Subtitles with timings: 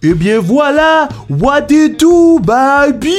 [0.00, 3.10] Eh bien voilà, what they do, baby!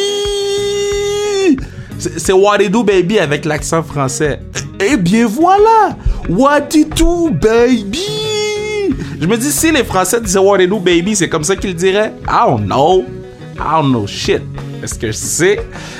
[1.97, 2.31] C'est
[2.69, 4.39] do, baby, avec l'accent français.
[4.79, 5.97] Eh bien voilà,
[6.29, 8.95] what they do, baby!
[9.19, 12.13] Je me dis, si les Français disaient do, baby, c'est comme ça qu'ils diraient.
[12.25, 13.03] I don't know.
[13.57, 14.41] I don't know shit.
[14.81, 15.59] Est-ce que je sais?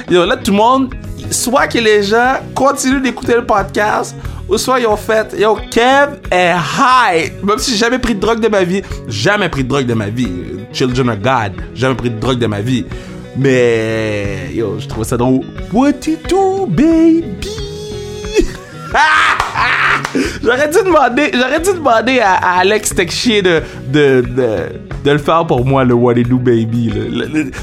[0.10, 0.96] Yo, là, tout le monde,
[1.30, 4.16] soit que les gens continuent d'écouter le podcast,
[4.50, 7.32] ou soit ils ont fait, yo, Kev est high.
[7.44, 9.94] Même si j'ai jamais pris de drogue de ma vie, jamais pris de drogue de
[9.94, 10.32] ma vie.
[10.74, 12.86] Children of God, jamais pris de drogue de ma vie.
[13.38, 15.42] Mais, yo, je trouve ça drôle.
[15.72, 17.50] What you do, baby?
[20.44, 24.58] j'aurais dû demander, j'aurais dû demander à, Alex Texier de, de, de,
[25.04, 26.92] de, le faire pour moi, le What You Do Baby.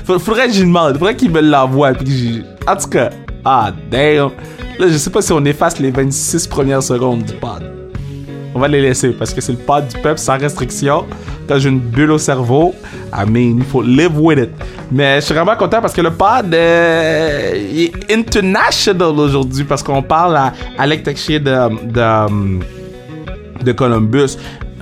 [0.05, 1.91] faudrait que j'y demande, faudrait qu'il me l'envoie.
[2.66, 3.11] En tout cas,
[3.49, 4.31] ah, damn.
[4.77, 7.63] Là, je sais pas si on efface les 26 premières secondes du pod.
[8.53, 11.07] On va les laisser parce que c'est le pod du peuple sans restriction.
[11.47, 12.75] Quand j'ai une bulle au cerveau,
[13.13, 14.51] I mean, il faut live with it.
[14.91, 20.03] Mais je suis vraiment content parce que le pod euh, est international aujourd'hui parce qu'on
[20.03, 21.53] parle à Alec Texier de,
[21.93, 24.37] de, de Columbus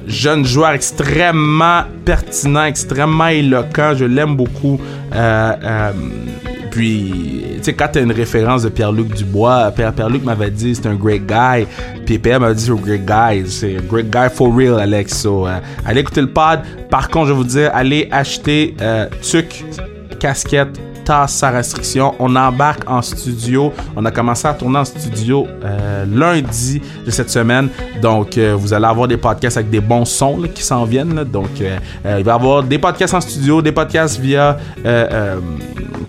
[0.07, 3.95] jeune joueur extrêmement pertinent, extrêmement éloquent.
[3.95, 4.79] Je l'aime beaucoup.
[5.15, 5.93] Euh, euh,
[6.75, 10.97] puis, tu sais, quand t'as une référence de Pierre-Luc Dubois, Pierre-Luc m'avait dit c'est un
[10.97, 11.69] great guy.
[12.05, 13.49] Puis Pierre m'avait dit c'est un great guy.
[13.49, 15.25] C'est un great guy for real, Alex.
[15.25, 16.63] Euh, allez écouter le pod.
[16.91, 19.65] Par contre, je vais vous dire, allez acheter euh, Tuc,
[20.19, 22.15] casquette, tasse sa restriction.
[22.19, 23.73] On embarque en studio.
[23.97, 27.69] On a commencé à tourner en studio euh, lundi de cette semaine.
[28.01, 31.25] Donc, euh, vous allez avoir des podcasts avec des bons sons qui s'en viennent.
[31.25, 31.79] Donc, euh,
[32.19, 34.57] il va y avoir des podcasts en studio, des podcasts via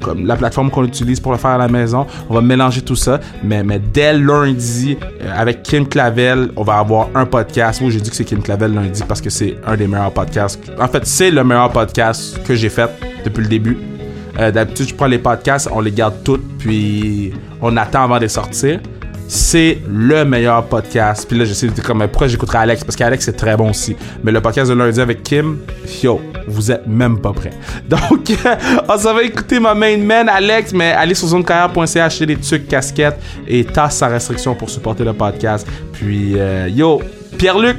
[0.01, 2.05] comme la plateforme qu'on utilise pour le faire à la maison.
[2.29, 3.19] On va mélanger tout ça.
[3.43, 4.97] Mais, mais dès lundi,
[5.35, 7.81] avec Kim Clavel, on va avoir un podcast.
[7.83, 10.59] Oui, j'ai dit que c'est Kim Clavel lundi parce que c'est un des meilleurs podcasts.
[10.79, 12.89] En fait, c'est le meilleur podcast que j'ai fait
[13.23, 13.94] depuis le début.
[14.39, 18.21] Euh, d'habitude, je prends les podcasts, on les garde toutes, puis on attend avant de
[18.21, 18.79] les sortir.
[19.27, 21.25] C'est le meilleur podcast.
[21.27, 22.83] Puis là, je sais comme pourquoi j'écouterai Alex?
[22.83, 23.95] Parce qu'Alex c'est très bon aussi.
[24.23, 25.59] Mais le podcast de lundi avec Kim,
[26.03, 27.53] yo, vous êtes même pas prêts.
[27.89, 28.31] Donc,
[28.89, 32.67] on s'en va écouter ma main man Alex, mais allez sur zonecarrière.ca acheter des trucs,
[32.67, 35.67] casquettes et tasse sa restriction pour supporter le podcast.
[35.93, 37.01] Puis, euh, yo,
[37.39, 37.77] Pierre-Luc,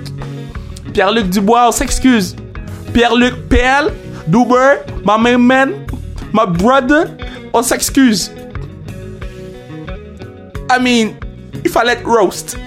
[0.92, 2.34] Pierre-Luc Dubois, on s'excuse.
[2.92, 3.92] Pierre-Luc PL,
[4.26, 5.70] Duber, ma main man,
[6.32, 7.08] My brother,
[7.52, 8.30] on s'excuse.
[10.70, 11.14] I mean,
[11.64, 12.58] il fallait roast.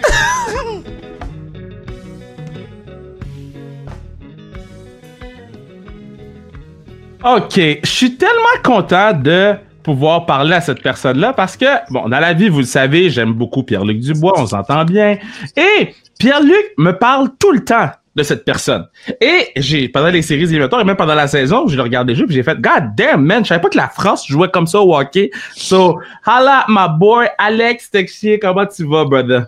[7.24, 8.34] ok, je suis tellement
[8.64, 12.66] content de pouvoir parler à cette personne-là parce que, bon, dans la vie, vous le
[12.66, 15.18] savez, j'aime beaucoup Pierre-Luc Dubois, on s'entend bien.
[15.56, 17.90] Et Pierre-Luc me parle tout le temps
[18.20, 18.86] de cette personne.
[19.22, 22.26] Et j'ai pendant les séries éliminatoires et même pendant la saison, je le regardé jouer
[22.26, 24.82] puis j'ai fait God damn man, je savais pas que la France jouait comme ça
[24.82, 25.32] au hockey.
[25.56, 29.48] So, holla my boy Alex Texier, comment tu vas brother?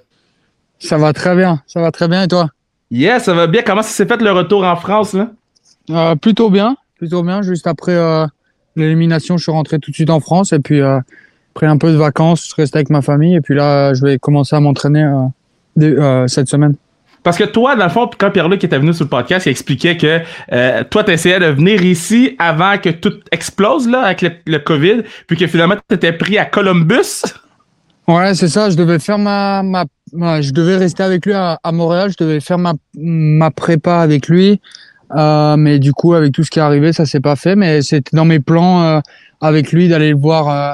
[0.79, 2.49] Ça va très bien, ça va très bien et toi?
[2.89, 3.61] Yeah, ça va bien.
[3.65, 5.29] Comment ça s'est fait le retour en France là?
[5.89, 7.41] Euh, plutôt bien, plutôt bien.
[7.41, 8.25] Juste après euh,
[8.75, 10.99] l'élimination, je suis rentré tout de suite en France et puis euh,
[11.53, 14.17] pris un peu de vacances, je restais avec ma famille et puis là, je vais
[14.17, 15.05] commencer à m'entraîner
[16.27, 16.75] cette semaine.
[17.23, 19.95] Parce que toi, dans le fond, quand Pierre-Luc était venu sur le podcast, il expliquait
[19.95, 20.21] que
[20.51, 25.03] euh, toi, tu essayais de venir ici avant que tout explose là, avec le, COVID,
[25.27, 27.23] puis que finalement, tu étais pris à Columbus.
[28.07, 28.69] Ouais, c'est ça.
[28.69, 29.85] Je devais faire ma, ma,
[30.41, 32.11] je devais rester avec lui à, Montréal.
[32.11, 34.59] Je devais faire ma, ma prépa avec lui.
[35.15, 37.55] Euh, mais du coup, avec tout ce qui est arrivé, ça s'est pas fait.
[37.55, 38.99] Mais c'était dans mes plans euh,
[39.39, 40.73] avec lui d'aller le voir euh,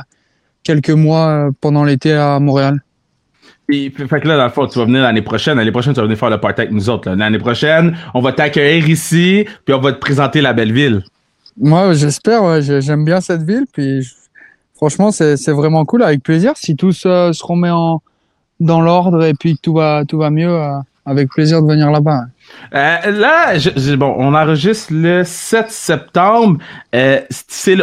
[0.64, 2.82] quelques mois pendant l'été à Montréal.
[3.68, 5.58] Puis, fait que là, dans le fond, tu vas venir l'année prochaine.
[5.58, 7.10] L'année prochaine, tu vas venir faire le party avec nous autres.
[7.10, 11.04] L'année prochaine, on va t'accueillir ici, puis on va te présenter la belle ville.
[11.60, 12.44] Moi, j'espère.
[12.44, 13.66] Ouais, J'aime bien cette ville.
[13.72, 14.08] Puis,
[14.76, 16.04] franchement, c'est vraiment cool.
[16.04, 16.54] Avec plaisir.
[16.56, 18.02] Si tout se, se remet en,
[18.60, 21.90] dans l'ordre et puis que tout va, tout va mieux, euh, avec plaisir de venir
[21.90, 22.26] là-bas.
[22.74, 26.58] Euh, là, je, bon, on enregistre le 7 septembre.
[26.94, 27.22] Euh,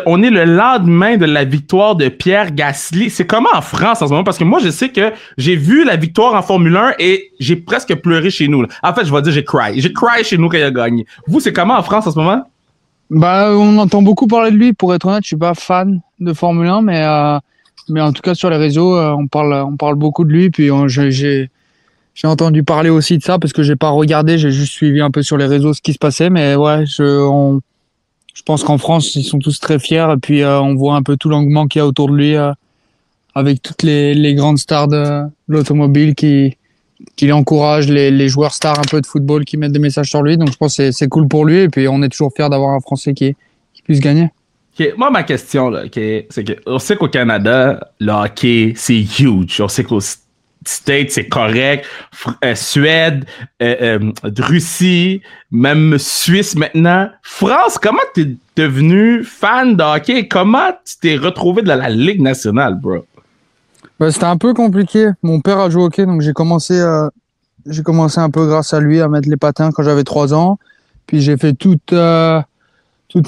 [0.05, 3.09] on est le lendemain de la victoire de Pierre Gasly.
[3.09, 4.25] C'est comment en France en ce moment?
[4.25, 7.57] Parce que moi, je sais que j'ai vu la victoire en Formule 1 et j'ai
[7.57, 8.67] presque pleuré chez nous.
[8.83, 9.81] En fait, je vais dire j'ai cry.
[9.81, 11.07] J'ai cry chez nous quand il a gagné.
[11.27, 12.43] Vous, c'est comment en France en ce moment?
[13.09, 14.75] Bah, on entend beaucoup parler de lui.
[14.75, 17.39] Pour être honnête, je suis pas fan de Formule 1, mais euh,
[17.89, 20.51] mais en tout cas sur les réseaux, on parle on parle beaucoup de lui.
[20.51, 21.51] Puis j'ai
[22.15, 25.11] j'ai entendu parler aussi de ça parce que j'ai pas regardé, j'ai juste suivi un
[25.11, 26.31] peu sur les réseaux ce qui se passait.
[26.31, 27.59] Mais ouais, je,
[28.47, 31.17] pense qu'en France, ils sont tous très fiers et puis euh, on voit un peu
[31.17, 32.53] tout l'engouement qu'il y a autour de lui euh,
[33.35, 36.57] avec toutes les, grandes stars de, l'automobile qui,
[37.17, 40.37] qui l'encouragent, les, joueurs stars un peu de football qui mettent des messages sur lui.
[40.37, 42.71] Donc je pense que c'est cool pour lui et puis on est toujours fiers d'avoir
[42.71, 43.35] un Français qui,
[43.83, 44.31] puisse gagner.
[44.97, 49.61] Moi, ma question, c'est que on sait qu'au Canada, le hockey, c'est huge.
[49.61, 50.01] On sait qu'au
[50.69, 51.87] States, c'est correct.
[52.45, 53.25] Euh, Suède,
[53.63, 57.09] euh, euh, Russie, même Suisse maintenant.
[57.23, 60.29] France, comment t'es devenu fan de hockey?
[60.29, 63.05] Comment tu t'es retrouvé dans la Ligue nationale, bro?
[63.99, 65.11] Bah, c'était un peu compliqué.
[65.23, 66.83] Mon père a joué au hockey, donc j'ai commencé,
[67.67, 70.59] j'ai commencé un peu grâce à lui à mettre les patins quand j'avais trois ans.
[71.07, 73.23] Puis j'ai fait tout, tout,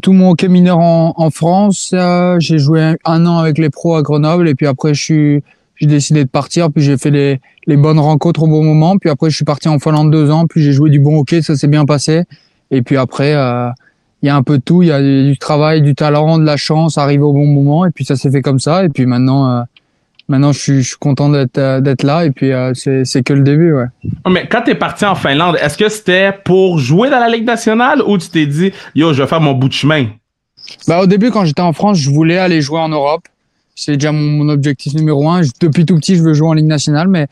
[0.00, 1.94] tout, mon hockey mineur en France.
[2.38, 5.42] j'ai joué un an avec les pros à Grenoble et puis après je suis
[5.76, 9.10] j'ai décidé de partir, puis j'ai fait les, les, bonnes rencontres au bon moment, puis
[9.10, 11.56] après je suis parti en Finlande deux ans, puis j'ai joué du bon hockey, ça
[11.56, 12.24] s'est bien passé,
[12.70, 13.68] et puis après euh,
[14.22, 16.44] il y a un peu de tout, il y a du travail, du talent, de
[16.44, 19.06] la chance, arriver au bon moment, et puis ça s'est fait comme ça, et puis
[19.06, 19.62] maintenant euh,
[20.28, 23.32] maintenant je suis, je suis content d'être euh, d'être là, et puis c'est c'est que
[23.32, 23.86] le début, ouais.
[24.30, 28.02] Mais quand t'es parti en Finlande, est-ce que c'était pour jouer dans la Ligue nationale
[28.06, 30.06] ou tu t'es dit yo je vais faire mon bout de chemin?
[30.86, 33.22] Bah au début quand j'étais en France, je voulais aller jouer en Europe
[33.74, 35.42] c'est déjà mon, objectif numéro un.
[35.60, 37.26] Depuis tout petit, je veux jouer en Ligue nationale, mais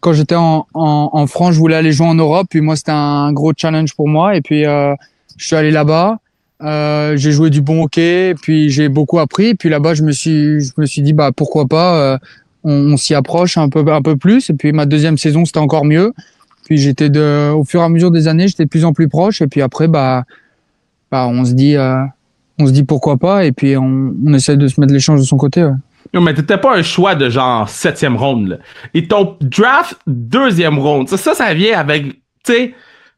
[0.00, 2.46] quand j'étais en, en, France, je voulais aller jouer en Europe.
[2.50, 4.36] Puis moi, c'était un gros challenge pour moi.
[4.36, 4.94] Et puis, euh,
[5.36, 6.18] je suis allé là-bas.
[6.62, 8.34] Euh, j'ai joué du bon hockey.
[8.40, 9.54] Puis j'ai beaucoup appris.
[9.54, 11.96] Puis là-bas, je me suis, je me suis dit, bah pourquoi pas.
[11.96, 12.18] Euh,
[12.62, 14.50] on, s'y approche un peu, un peu plus.
[14.50, 16.12] Et puis ma deuxième saison, c'était encore mieux.
[16.66, 19.08] Puis j'étais de, au fur et à mesure des années, j'étais de plus en plus
[19.08, 19.40] proche.
[19.40, 20.24] Et puis après, bah,
[21.10, 21.76] bah on se dit,
[22.58, 23.44] on se dit pourquoi pas.
[23.44, 25.68] Et puis on, essaie de se mettre les chances de son côté.
[26.14, 28.56] Non, mais t'étais pas un choix de genre septième ronde, là.
[28.94, 32.12] Et ton draft deuxième ronde, ça, ça, vient avec, tu
[32.44, 32.74] sais,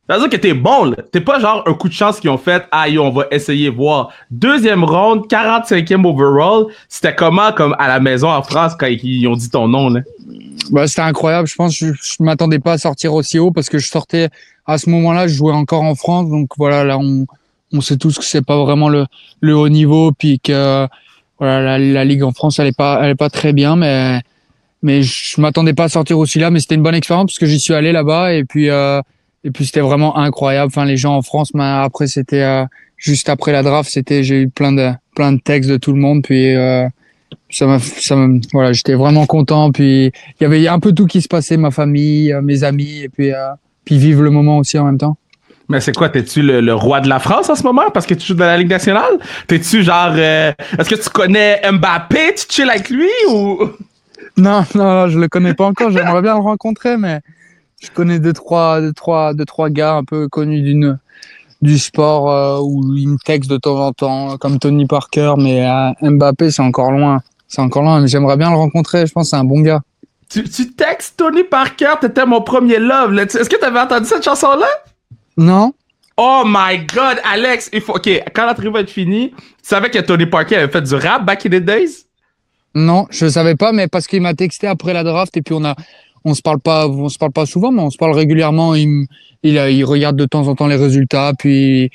[0.09, 0.97] c'est-à-dire que t'es bon, là.
[1.13, 4.11] T'es pas genre un coup de chance qu'ils ont fait, aïe, on va essayer voir.
[4.31, 9.37] Deuxième ronde, 45e overall, c'était comment, comme à la maison en France, quand ils ont
[9.37, 10.01] dit ton nom, là?
[10.71, 11.47] Bah, c'était incroyable.
[11.47, 14.29] Je pense que je, je m'attendais pas à sortir aussi haut parce que je sortais,
[14.67, 16.31] à ce moment-là, je jouais encore en France.
[16.31, 17.27] Donc voilà, là, on,
[17.73, 19.07] on sait tous que c'est pas vraiment le,
[19.41, 20.87] le haut niveau, puis que,
[21.39, 24.21] voilà, la, ligue en France, elle est pas, elle est pas très bien, mais
[24.83, 27.47] mais je m'attendais pas à sortir aussi là, mais c'était une bonne expérience parce que
[27.47, 29.01] j'y suis allé là-bas et puis euh,
[29.45, 30.69] et puis c'était vraiment incroyable.
[30.69, 32.65] Enfin, les gens en France, mais après c'était euh,
[32.97, 36.01] juste après la draft, c'était j'ai eu plein de plein de textes de tout le
[36.01, 36.89] monde, puis euh,
[37.51, 39.73] ça m'a ça m'a voilà, j'étais vraiment content.
[39.73, 43.09] Puis il y avait un peu tout qui se passait, ma famille, mes amis, et
[43.09, 43.31] puis
[43.85, 45.17] puis vivre le moment aussi en même temps.
[45.69, 48.29] Mais c'est quoi, t'es-tu le, roi de la France en ce moment parce que tu
[48.29, 49.19] joues dans la Ligue nationale?
[49.47, 52.35] T'es-tu genre, euh, est-ce que tu connais Mbappé?
[52.37, 53.59] Tu chill avec lui ou?
[54.37, 55.91] Non, non, je le connais pas encore.
[55.91, 57.21] J'aimerais bien le rencontrer, mais
[57.83, 60.97] je connais deux, trois, deux, trois, deux, trois gars un peu connus d'une,
[61.61, 65.69] du sport euh, où ils me textent de temps en temps, comme Tony Parker, mais
[65.69, 67.21] euh, Mbappé, c'est encore loin.
[67.49, 69.07] C'est encore loin, mais j'aimerais bien le rencontrer.
[69.07, 69.81] Je pense que c'est un bon gars.
[70.29, 73.19] Tu, tu textes Tony Parker, t'étais mon premier love.
[73.19, 74.69] Est-ce que t'avais entendu cette chanson-là?
[75.39, 75.73] Non.
[76.17, 77.95] Oh my god, Alex, il faut.
[77.95, 80.95] Ok, quand la tribu va être finie, tu savais que Tony Parker avait fait du
[80.95, 82.07] rap back in the days?
[82.75, 85.65] Non, je savais pas, mais parce qu'il m'a texté après la draft et puis on
[85.65, 85.77] a,
[86.25, 88.75] on se parle pas, on se parle pas souvent, mais on se parle régulièrement.
[88.75, 89.07] Il,
[89.45, 91.91] il, il regarde de temps en temps les résultats, puis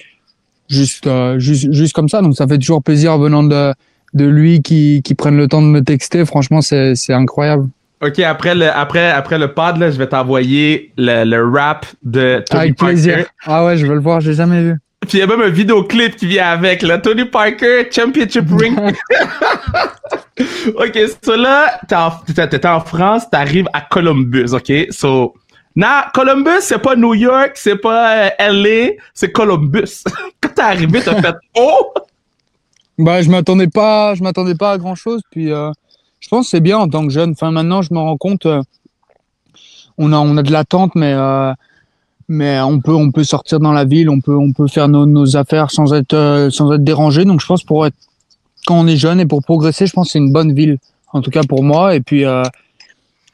[0.70, 2.22] juste, euh, juste, juste comme ça.
[2.22, 3.74] Donc ça fait toujours plaisir venant de,
[4.14, 6.26] de lui qui, qui prenne le temps de me texter.
[6.26, 7.68] Franchement, c'est, c'est incroyable.
[8.04, 12.44] OK, après le, après, après le pod, là, je vais t'envoyer le, le rap de
[12.50, 12.94] Tony avec Parker.
[12.94, 13.26] plaisir.
[13.46, 14.76] Ah ouais, je veux le voir, j'ai jamais vu.
[15.02, 16.98] Puis il y a même un vidéoclip qui vient avec, là.
[16.98, 18.78] Tony Parker, Championship Ring.
[20.76, 24.72] OK, so là, t'es en, en France, t'arrives à Columbus, OK?
[24.90, 25.34] So,
[25.76, 30.04] now, Columbus, c'est pas New York, c'est pas euh, LA, c'est Columbus.
[30.42, 31.94] Quand t'es arrivé, t'as fait «Oh!»
[32.98, 35.52] Bah, je m'attendais pas, je m'attendais pas à grand chose, puis...
[35.52, 35.72] Euh
[36.24, 37.32] je pense que c'est bien en tant que jeune.
[37.32, 38.62] Enfin, maintenant, je me rends compte, euh,
[39.98, 41.52] on a, on a de l'attente, mais, euh,
[42.30, 45.06] mais on peut, on peut sortir dans la ville, on peut, on peut faire nos,
[45.06, 47.26] nos affaires sans être, euh, sans être dérangé.
[47.26, 47.96] Donc, je pense pour être,
[48.66, 50.78] quand on est jeune et pour progresser, je pense que c'est une bonne ville.
[51.12, 51.94] En tout cas pour moi.
[51.94, 52.24] Et puis,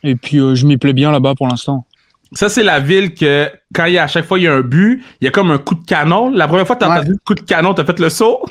[0.03, 1.85] et puis, je m'y plais bien là-bas pour l'instant.
[2.33, 4.53] Ça, c'est la ville que, quand il y a, à chaque fois il y a
[4.53, 6.29] un but, il y a comme un coup de canon.
[6.29, 8.43] La première fois que t'as entendu le coup de canon, t'as fait le saut?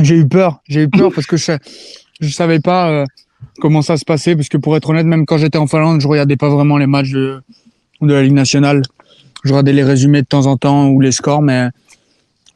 [0.00, 0.60] J'ai eu peur.
[0.66, 1.52] J'ai eu peur parce que je,
[2.20, 3.04] je savais pas euh,
[3.60, 6.08] comment ça se passait parce que pour être honnête, même quand j'étais en Finlande, je
[6.08, 7.42] regardais pas vraiment les matchs de,
[8.00, 8.82] la Ligue nationale.
[9.44, 11.68] Je regardais les résumés de temps en temps ou les scores, mais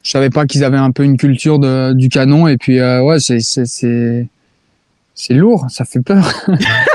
[0.03, 2.47] je savais pas qu'ils avaient un peu une culture de, du canon.
[2.47, 3.65] Et puis euh, ouais, c'est c'est
[5.15, 6.31] c'est lourd, ça fait peur.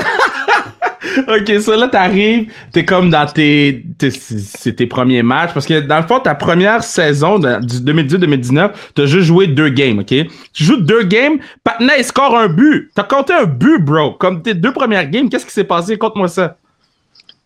[1.27, 6.07] ok, ça là, t'arrives, t'es comme dans tes, tes premiers matchs, parce que dans le
[6.07, 10.13] fond, ta première saison de, du 2018-2019, t'as juste joué deux games, ok?
[10.53, 12.91] Tu joues deux games, Patna, il score un but.
[12.95, 14.13] T'as compté un but, bro.
[14.13, 15.97] Comme tes deux premières games, qu'est-ce qui s'est passé?
[15.97, 16.57] Conte-moi ça.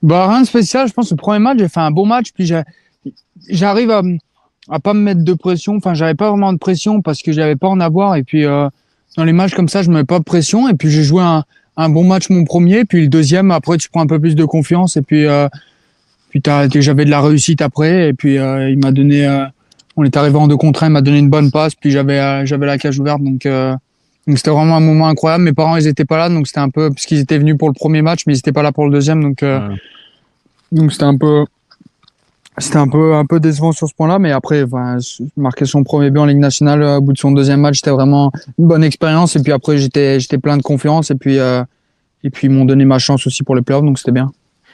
[0.01, 0.87] Bah, rien de spécial.
[0.87, 2.51] Je pense que le premier match, j'ai fait un beau match, puis
[3.49, 4.01] j'arrive à,
[4.69, 5.75] à pas me mettre de pression.
[5.77, 8.15] Enfin, j'avais pas vraiment de pression parce que j'avais pas en avoir.
[8.15, 8.69] Et puis, euh,
[9.17, 10.67] dans les matchs comme ça, je me mets pas de pression.
[10.69, 11.43] Et puis, j'ai joué un,
[11.77, 12.85] un bon match mon premier.
[12.85, 14.97] Puis le deuxième, après, tu prends un peu plus de confiance.
[14.97, 15.47] Et puis, euh,
[16.29, 18.09] puis t'as- j'avais de la réussite après.
[18.09, 19.25] Et puis, euh, il m'a donné.
[19.27, 19.45] euh,
[19.97, 20.87] on est arrivé en deux contre un.
[20.87, 21.75] Il m'a donné une bonne passe.
[21.75, 23.21] Puis j'avais, euh, j'avais la cage ouverte.
[23.21, 23.73] Donc, euh,
[24.27, 25.43] donc c'était vraiment un moment incroyable.
[25.45, 26.29] Mes parents, ils étaient pas là.
[26.29, 28.51] Donc, c'était un peu parce qu'ils étaient venus pour le premier match, mais ils étaient
[28.51, 29.21] pas là pour le deuxième.
[29.21, 29.75] Donc, euh, Ouais.
[30.71, 31.45] donc c'était un peu.
[32.57, 34.97] C'était un peu un peu décevant sur ce point-là, mais après, enfin,
[35.35, 37.91] marquer son premier but en Ligue nationale euh, au bout de son deuxième match, c'était
[37.91, 39.35] vraiment une bonne expérience.
[39.35, 41.63] Et puis après, j'étais j'étais plein de confiance et puis euh,
[42.23, 44.31] et puis ils m'ont donné ma chance aussi pour les playoffs, donc c'était bien.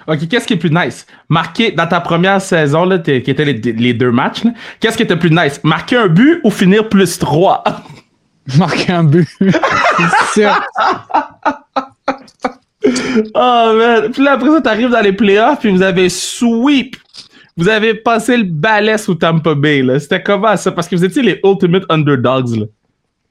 [0.07, 1.05] OK, qu'est-ce qui est plus nice?
[1.29, 4.43] Marquer dans ta première saison, là, qui étaient les, les deux matchs,
[4.79, 5.59] qu'est-ce qui était plus nice?
[5.63, 7.63] Marquer un but ou finir plus 3?
[8.57, 9.27] Marquer un but.
[9.39, 10.61] C'est sûr.
[13.35, 14.11] oh man.
[14.11, 16.95] Puis là, après ça, t'arrives dans les playoffs, puis vous avez sweep.
[17.61, 19.83] Vous avez passé le balai sous Tampa Bay.
[19.99, 20.71] C'était comment ça?
[20.71, 22.65] Parce que vous étiez les ultimate underdogs, là.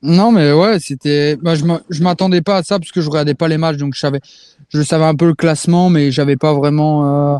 [0.02, 1.36] Non, mais ouais, c'était.
[1.42, 3.76] Bah, je m'a- je m'attendais pas à ça parce que je regardais pas les matchs,
[3.78, 7.34] donc je savais, un peu le classement, mais j'avais pas vraiment.
[7.34, 7.38] euh,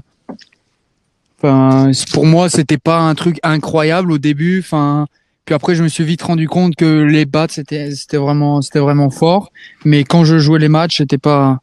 [1.43, 4.59] Enfin, pour moi, c'était pas un truc incroyable au début.
[4.61, 5.07] Enfin,
[5.47, 8.81] puis après, je me suis vite rendu compte que les bats, c'était, c'était vraiment, c'était
[8.81, 9.51] vraiment fort.
[9.85, 11.61] Mais quand je jouais les matchs, c'était pas.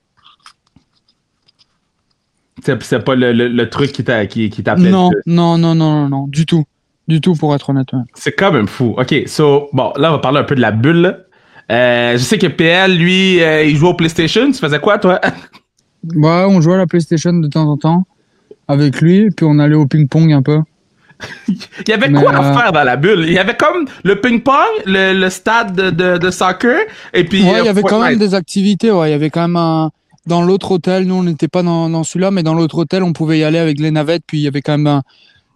[2.64, 4.64] C'est c'est pas le, le, le truc qui t'a qui, qui.
[4.78, 6.66] Non, non, non, non, non, non, du tout,
[7.08, 7.90] du tout, pour être honnête.
[8.16, 8.96] C'est quand même fou.
[8.98, 11.26] OK, so, bon, là, on va parler un peu de la bulle.
[11.70, 14.52] Euh, je sais que PL, lui, euh, il joue au PlayStation.
[14.52, 15.20] Tu faisais quoi, toi?
[16.16, 18.06] Ouais, on jouait à la PlayStation de temps en temps
[18.68, 20.60] avec lui, puis on allait au ping-pong un peu.
[21.48, 23.26] Il y avait Mais, quoi à euh, faire dans la bulle?
[23.28, 26.82] Il y avait comme le ping-pong, le, le stade de, de, de soccer,
[27.14, 27.44] et puis...
[27.44, 28.92] Ouais, il y avait quand même des activités.
[28.92, 29.92] Ouais, il y avait quand même un.
[30.28, 33.14] Dans l'autre hôtel, nous on n'était pas dans, dans celui-là, mais dans l'autre hôtel, on
[33.14, 34.24] pouvait y aller avec les navettes.
[34.28, 35.04] Puis il y avait quand même un-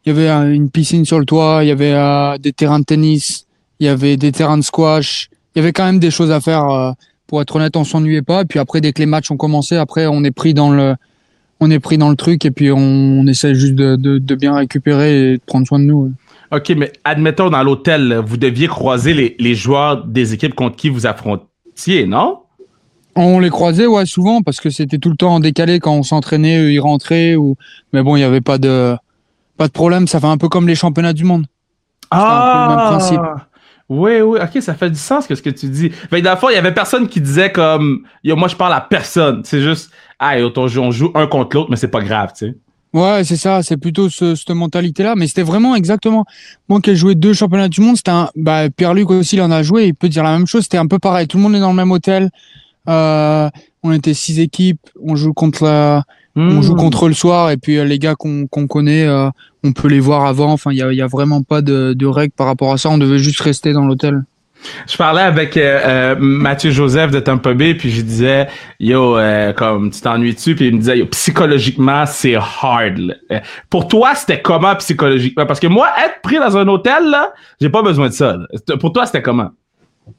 [0.06, 2.80] il y avait un- une piscine sur le toit, il y avait euh, des terrains
[2.80, 3.46] de tennis,
[3.80, 5.30] il y avait des terrains de squash.
[5.56, 6.66] Il y avait quand même des choses à faire.
[6.70, 6.92] euh,
[7.28, 8.42] pour être honnête, on s'ennuyait pas.
[8.42, 10.96] Et puis après, dès que les matchs ont commencé, après on est pris dans le,
[11.62, 14.36] on est pris dans le truc et puis on, on essaie juste de, de, de
[14.36, 16.12] bien récupérer et de prendre soin de nous.
[16.52, 20.90] OK, mais admettons, dans l'hôtel, vous deviez croiser les, les joueurs des équipes contre qui
[20.90, 22.40] vous affrontiez, non?
[23.16, 26.04] On les croisait, ouais, souvent, parce que c'était tout le temps en décalé quand on
[26.04, 27.56] s'entraînait, ils rentraient, ou,
[27.94, 28.96] mais bon, il n'y avait pas de,
[29.58, 30.08] pas de problème.
[30.08, 31.46] Ça fait un peu comme les championnats du monde.
[32.10, 33.22] un peu le même principe.
[33.24, 33.48] Ah!
[33.94, 35.90] Oui, oui, ok, ça fait du sens que ce que tu dis.
[35.90, 38.56] Fait que dans le fond, il y avait personne qui disait comme, Yo, moi je
[38.56, 39.42] parle à personne.
[39.44, 42.32] C'est juste, ah, yo, on joue, on joue un contre l'autre, mais c'est pas grave,
[42.34, 42.56] tu sais.
[42.94, 45.16] Ouais, c'est ça, c'est plutôt ce, cette mentalité-là.
[45.18, 46.24] Mais c'était vraiment exactement,
[46.70, 49.52] moi qui ai joué deux championnats du monde, c'était un, bah, Pierre-Luc aussi, il en
[49.52, 50.64] a joué, il peut dire la même chose.
[50.64, 51.28] C'était un peu pareil.
[51.28, 52.30] Tout le monde est dans le même hôtel.
[52.90, 53.50] Euh,
[53.84, 54.80] on était six équipes.
[55.04, 56.04] On joue contre la,
[56.36, 56.62] On Hmm.
[56.62, 59.30] joue contre eux le soir et puis euh, les gars qu'on connaît, euh,
[59.66, 60.52] on peut les voir avant.
[60.54, 62.78] Enfin, il y a, il y a vraiment pas de, de règles par rapport à
[62.78, 62.90] ça.
[62.90, 64.24] On devait juste rester dans l'hôtel.
[64.88, 68.48] Je parlais avec euh, Mathieu Joseph de Tampa Bay, puis je disais,
[68.80, 72.98] yo, euh, comme tu t'ennuies-tu, puis il me disait, yo, psychologiquement, c'est hard.
[73.00, 73.42] là.
[73.70, 75.46] Pour toi, c'était comment psychologiquement?
[75.48, 78.38] Parce que moi, être pris dans un hôtel, là, j'ai pas besoin de ça.
[78.38, 78.78] là.
[78.78, 79.50] Pour toi, c'était comment?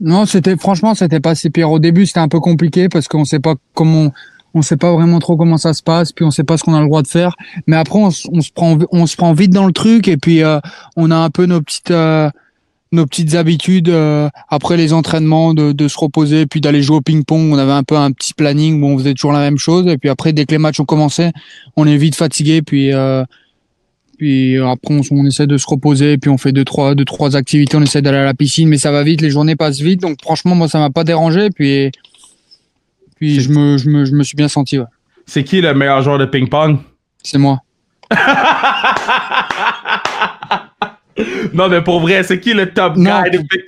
[0.00, 1.70] Non, c'était franchement, c'était pas si pire.
[1.70, 4.12] Au début, c'était un peu compliqué parce qu'on sait pas comment,
[4.54, 6.74] on sait pas vraiment trop comment ça se passe, puis on sait pas ce qu'on
[6.74, 7.34] a le droit de faire.
[7.66, 10.60] Mais après, on, se prend, on se prend vite dans le truc et puis euh,
[10.96, 12.30] on a un peu nos petites, euh,
[12.92, 17.00] nos petites habitudes euh, après les entraînements de, de se reposer, puis d'aller jouer au
[17.00, 17.52] ping-pong.
[17.52, 19.86] On avait un peu un petit planning où on faisait toujours la même chose.
[19.88, 21.30] Et puis après, dès que les matchs ont commencé,
[21.76, 23.24] on est vite fatigué, puis euh,
[24.22, 27.34] puis euh, après, on, essaie de se reposer, puis on fait deux trois, deux trois
[27.34, 27.76] activités.
[27.76, 29.20] On essaie d'aller à la piscine, mais ça va vite.
[29.20, 31.50] Les journées passent vite, donc franchement, moi, ça m'a pas dérangé.
[31.50, 31.90] Puis
[33.16, 34.78] puis je me, je me, je me suis bien senti.
[34.78, 34.84] Ouais.
[35.26, 36.78] C'est qui le meilleur joueur de ping-pong?
[37.20, 37.58] C'est moi.
[41.52, 43.22] Non, mais pour vrai, c'est qui le top Non.
[43.22, 43.60] guy de ping?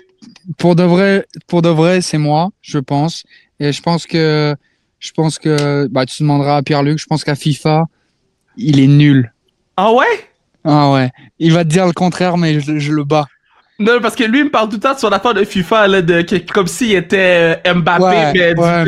[0.56, 3.24] Pour de vrai, pour de vrai, c'est moi, je pense.
[3.58, 4.54] Et je pense que,
[5.00, 6.98] je pense que, bah, tu demanderas à Pierre-Luc.
[6.98, 7.86] Je pense qu'à FIFA,
[8.56, 9.32] il est nul.
[9.76, 10.06] Ah ouais?
[10.64, 11.10] Ah ouais.
[11.38, 13.26] Il va te dire le contraire, mais je, je le bats.
[13.78, 15.88] Non, parce que lui, il me parle tout le temps de son affaire de FIFA,
[15.88, 18.32] là, de, comme s'il était euh, Mbappé, ouais,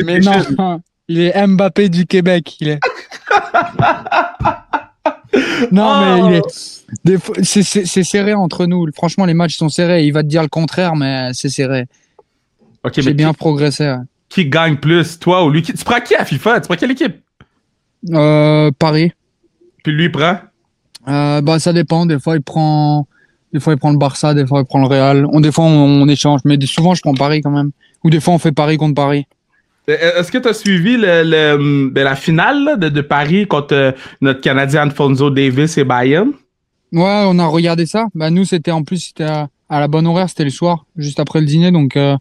[0.04, 0.80] mais ouais, non.
[1.08, 2.56] Il est Mbappé du Québec.
[2.60, 2.80] Il est.
[5.72, 6.28] non, Oh.
[6.30, 6.40] mais
[7.04, 7.18] il est.
[7.18, 8.86] fois- C'est serré entre nous.
[8.94, 10.04] Franchement, les matchs sont serrés.
[10.04, 11.86] Il va te dire le contraire, mais c'est serré.
[12.84, 13.84] Ok, mais J'ai bien qui, progressé.
[13.88, 13.96] ouais.
[14.28, 15.62] qui gagne plus, toi ou lui?
[15.62, 16.60] Qui- Tu prends qui à FIFA?
[16.60, 17.16] Tu prends quelle équipe?
[18.12, 19.12] Euh, Paris.
[19.84, 20.38] Puis lui, il prend?
[21.08, 22.06] Euh, bah, ça dépend.
[22.06, 23.06] Des fois, il prend.
[23.52, 24.34] Des fois, il prend le Barça.
[24.34, 25.26] Des fois, il prend le Real.
[25.32, 26.40] On, des fois, on, on échange.
[26.44, 27.70] Mais souvent, je prends Paris quand même.
[28.04, 29.26] Ou des fois, on fait Paris contre Paris.
[29.88, 33.46] Euh, Est-ce que tu as suivi le, le- ben, la finale là, de, de Paris
[33.46, 36.30] contre euh, notre Canadien Alfonso Davis et Bayern?
[36.92, 38.06] Ouais, on a regardé ça.
[38.14, 41.20] Bah nous, c'était en plus c'était à, à la bonne horaire, c'était le soir, juste
[41.20, 42.16] après le dîner, donc euh,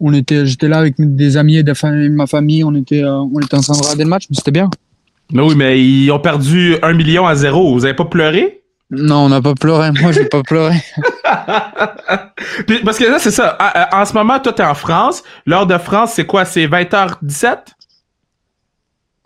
[0.00, 3.40] on était, j'étais là avec des amis et de ma famille, on était, euh, on
[3.40, 4.68] était en train de regarder le match, mais c'était bien.
[5.32, 7.72] Mais oui, mais ils ont perdu un million à zéro.
[7.74, 8.62] Vous avez pas pleuré?
[8.90, 9.92] Non, on n'a pas pleuré.
[10.00, 10.74] Moi, j'ai pas pleuré.
[12.84, 13.56] Parce que là, c'est ça.
[13.92, 15.22] En, en ce moment, toi, t'es en France.
[15.46, 16.44] L'heure de France, c'est quoi?
[16.44, 17.58] C'est 20h17?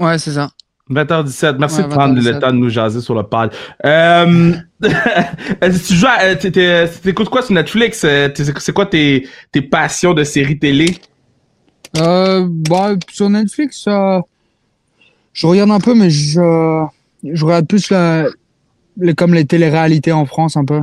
[0.01, 0.51] Ouais, c'est ça.
[0.91, 1.57] 20h17.
[1.59, 2.33] Merci Ouais, de prendre 20h17.
[2.35, 3.53] le temps de nous jaser sur le pad.
[3.87, 8.03] Euh, tu joues à- t'es- t'écoutes quoi sur Netflix?
[8.05, 10.99] Euh, C'est quoi tes, tes passions de séries télé?
[11.99, 14.21] Euh, bah, sur Netflix, euh,
[15.35, 16.85] je regarde un peu, mais je,
[17.23, 18.25] je regarde plus la,
[18.97, 20.81] les, comme les téléréalités en France, un peu.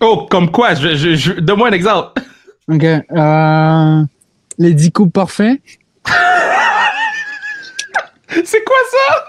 [0.00, 0.74] Oh, comme quoi?
[0.74, 2.20] Je, je, je- Donne-moi un exemple.
[2.68, 2.82] Ok.
[2.84, 4.02] Euh,
[4.58, 5.60] les 10 coupes parfaits.
[8.44, 9.24] C'est quoi ça?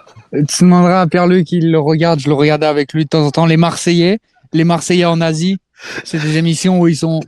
[0.48, 3.32] Tu demanderas à Pierre-Luc, il le regarde, je le regardais avec lui de temps en
[3.32, 3.46] temps.
[3.46, 4.20] Les Marseillais,
[4.54, 5.58] les Marseillais en Asie,
[6.04, 7.20] c'est des émissions où ils sont,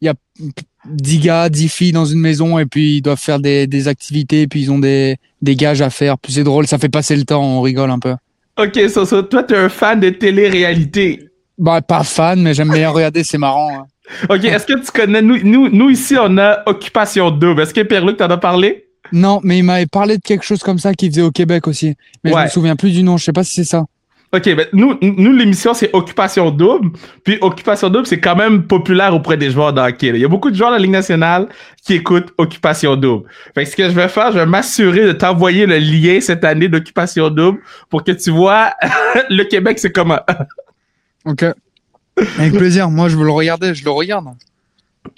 [0.00, 0.14] il y a
[0.86, 4.46] 10 gars, 10 filles dans une maison et puis ils doivent faire des, des activités,
[4.46, 6.18] puis ils ont des, des gages à faire.
[6.18, 8.14] Puis c'est drôle, ça fait passer le temps, on rigole un peu.
[8.58, 11.28] Ok, so, so, toi, t'es un fan de télé-réalité.
[11.58, 13.80] Bah, pas fan, mais j'aime bien regarder, c'est marrant.
[13.80, 13.86] hein.
[14.30, 17.60] Ok, est-ce que tu connais, nous, nous, nous ici, on a Occupation Double.
[17.62, 18.86] Est-ce que Pierre-Luc t'en a parlé?
[19.12, 21.94] Non, mais il m'avait parlé de quelque chose comme ça qu'il faisait au Québec aussi.
[22.24, 22.44] Mais je Ouais.
[22.44, 23.84] me souviens plus du nom, je sais pas si c'est ça.
[24.30, 26.90] Ok, ben nous, nous l'émission c'est Occupation Double.
[27.24, 30.10] Puis Occupation Double, c'est quand même populaire auprès des joueurs de hockey.
[30.12, 30.18] là.
[30.18, 31.48] Il y a beaucoup de joueurs de la Ligue nationale
[31.82, 33.26] qui écoutent Occupation Double.
[33.54, 36.44] Fait que ce que je vais faire, je vais m'assurer de t'envoyer le lien cette
[36.44, 37.58] année d'Occupation Double
[37.88, 38.74] pour que tu vois
[39.30, 40.20] le Québec c'est comment.
[41.24, 41.44] Ok.
[42.38, 44.26] Avec plaisir, moi je veux le regarder, je le regarde.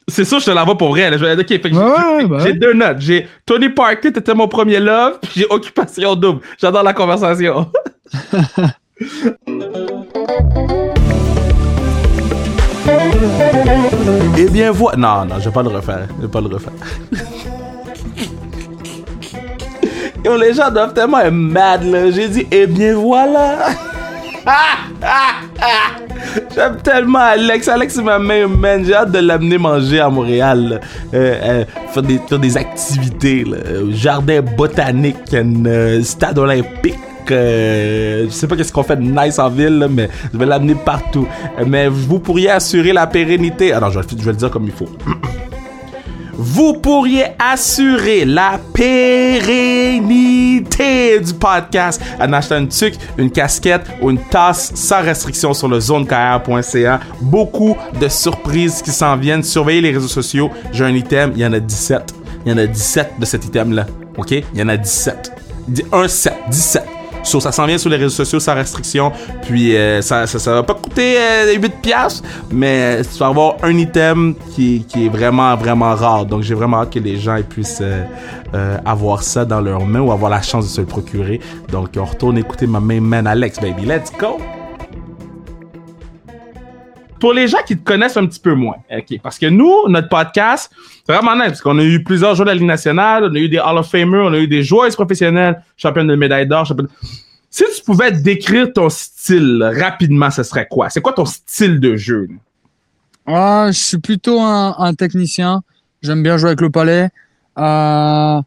[0.06, 1.10] C'est sûr, je te l'envoie pour vrai.
[1.12, 1.24] Je
[1.74, 3.00] j'ai- ouais, bah deux notes.
[3.00, 6.40] J'ai Tony Parker, t'étais mon premier love, puis j'ai Occupation Double.
[6.60, 7.72] J'adore la conversation.
[14.36, 14.98] Eh bien, voilà.
[14.98, 16.06] Non, non, je vais pas le refaire.
[16.18, 16.72] Je vais pas le refaire.
[20.38, 22.10] Les gens doivent tellement être mad, là.
[22.10, 23.68] J'ai dit, eh bien, voilà.
[26.54, 27.68] J'aime tellement Alex.
[27.68, 28.84] Alex, c'est ma main man.
[28.84, 30.80] J'ai hâte de l'amener manger à Montréal.
[31.14, 33.44] Euh, euh, faire, des, faire des activités.
[33.90, 36.98] Jardin botanique, euh, stade olympique.
[37.32, 40.74] Euh, je sais pas qu'est-ce qu'on fait de nice en ville, mais je vais l'amener
[40.74, 41.26] partout.
[41.66, 43.72] Mais vous pourriez assurer la pérennité.
[43.72, 44.88] Ah non, je vais, je vais le dire comme il faut.
[46.42, 48.58] vous pourriez assurer la
[49.80, 55.68] pérennité du podcast en achetant une tuque, une casquette ou une tasse sans restriction sur
[55.68, 57.00] le zonekr.ca.
[57.20, 59.42] Beaucoup de surprises qui s'en viennent.
[59.42, 60.50] Surveillez les réseaux sociaux.
[60.72, 62.14] J'ai un item, il y en a 17.
[62.46, 63.84] Il y en a 17 de cet item-là.
[64.16, 64.30] OK?
[64.30, 65.32] Il y en a 17.
[65.68, 66.82] Di- Un 7, 17.
[67.22, 69.12] So, ça s'en vient sur les réseaux sociaux sans restriction.
[69.42, 73.56] Puis euh, ça, ça, ça va pas coûter euh, 8 piastres, mais tu vas avoir
[73.62, 76.26] un item qui, qui est vraiment, vraiment rare.
[76.26, 78.04] Donc j'ai vraiment hâte que les gens puissent euh,
[78.54, 81.40] euh, avoir ça dans leurs mains ou avoir la chance de se le procurer.
[81.70, 83.84] Donc on retourne écouter ma main man Alex, baby.
[83.84, 84.38] Let's go!
[87.20, 90.08] Pour les gens qui te connaissent un petit peu moins, ok, parce que nous, notre
[90.08, 90.72] podcast,
[91.06, 93.38] c'est vraiment nice, parce qu'on a eu plusieurs joueurs de la Ligue nationale, on a
[93.38, 96.66] eu des Hall of Famers, on a eu des joueurs professionnels, championne de médaille d'or.
[97.50, 100.88] Si tu pouvais décrire ton style rapidement, ce serait quoi?
[100.88, 102.28] C'est quoi ton style de jeu?
[103.26, 105.62] Ah, je suis plutôt un, technicien.
[106.02, 107.10] J'aime bien jouer avec le palais.
[107.58, 108.40] Euh,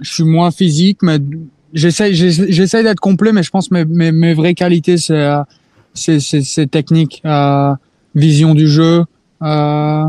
[0.00, 1.18] je suis moins physique, mais
[1.72, 5.30] j'essaye, j'essa- j'essaye d'être complet, mais je pense que mes, vraies qualités, c'est,
[5.98, 7.74] c'est technique, euh,
[8.14, 9.04] vision du jeu,
[9.42, 10.04] euh,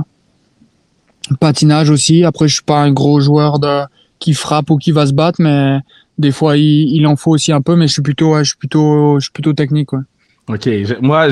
[1.39, 2.23] patinage aussi.
[2.23, 3.81] Après, je suis pas un gros joueur de,
[4.19, 5.79] qui frappe ou qui va se battre, mais
[6.17, 8.49] des fois, il, il en faut aussi un peu, mais je suis plutôt, ouais, je
[8.49, 9.99] suis plutôt, je suis plutôt technique, ouais.
[10.47, 11.27] Ok, je- moi,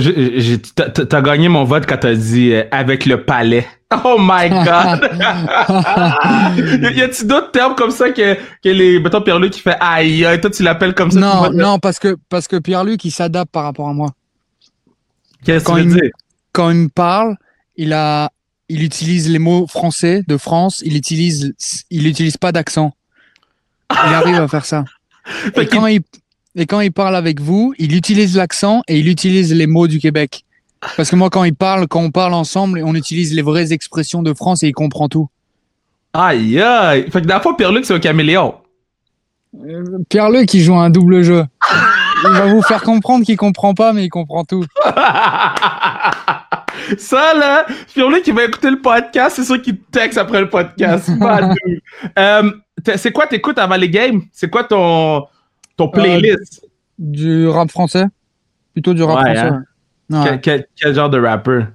[0.75, 3.65] t'as gagné mon vote quand t'as dit euh, avec le palais.
[4.03, 5.09] Oh my god!
[6.93, 10.49] y a-tu d'autres termes comme ça que, que les, mettons Pierre-Luc qui fait aïe, toi
[10.51, 11.17] tu l'appelles comme ça?
[11.19, 14.09] Non, non, parce que, parce que Pierre-Luc, il s'adapte par rapport à moi.
[15.43, 16.11] Qu'est-ce que il- dire?
[16.51, 17.35] quand il me parle,
[17.75, 18.31] il a,
[18.69, 20.81] il utilise les mots français de France.
[20.85, 21.53] Il utilise,
[21.89, 22.93] il utilise pas d'accent.
[23.91, 24.83] Il arrive à faire ça.
[25.55, 26.01] Et quand il,
[26.55, 29.99] et quand il parle avec vous, il utilise l'accent et il utilise les mots du
[29.99, 30.43] Québec.
[30.95, 34.23] Parce que moi, quand il parle, quand on parle ensemble, on utilise les vraies expressions
[34.23, 35.29] de France et il comprend tout.
[36.13, 37.09] Aïe, aïe!
[37.11, 38.55] Fait que la fois, Pierre-Luc, c'est un caméléon.
[39.65, 41.45] Euh, Pierre-Luc, il joue un double jeu.
[42.23, 44.63] Il va vous faire comprendre qu'il comprend pas, mais il comprend tout.
[46.97, 50.49] Ça, là, Pierre-Luc qui va écouter le podcast, c'est sûr qu'il te texte après le
[50.49, 51.09] podcast.
[51.19, 51.55] Pas nous.
[52.17, 52.51] Euh,
[52.95, 54.21] c'est quoi t'écoutes avant les games?
[54.31, 55.25] C'est quoi ton,
[55.75, 56.65] ton playlist?
[56.97, 58.05] Du rap français.
[58.73, 59.53] Plutôt du rap Ouais, français.
[59.53, 59.63] hein.
[60.09, 60.23] Ouais.
[60.23, 61.65] Quel, quel- quel genre de rapper?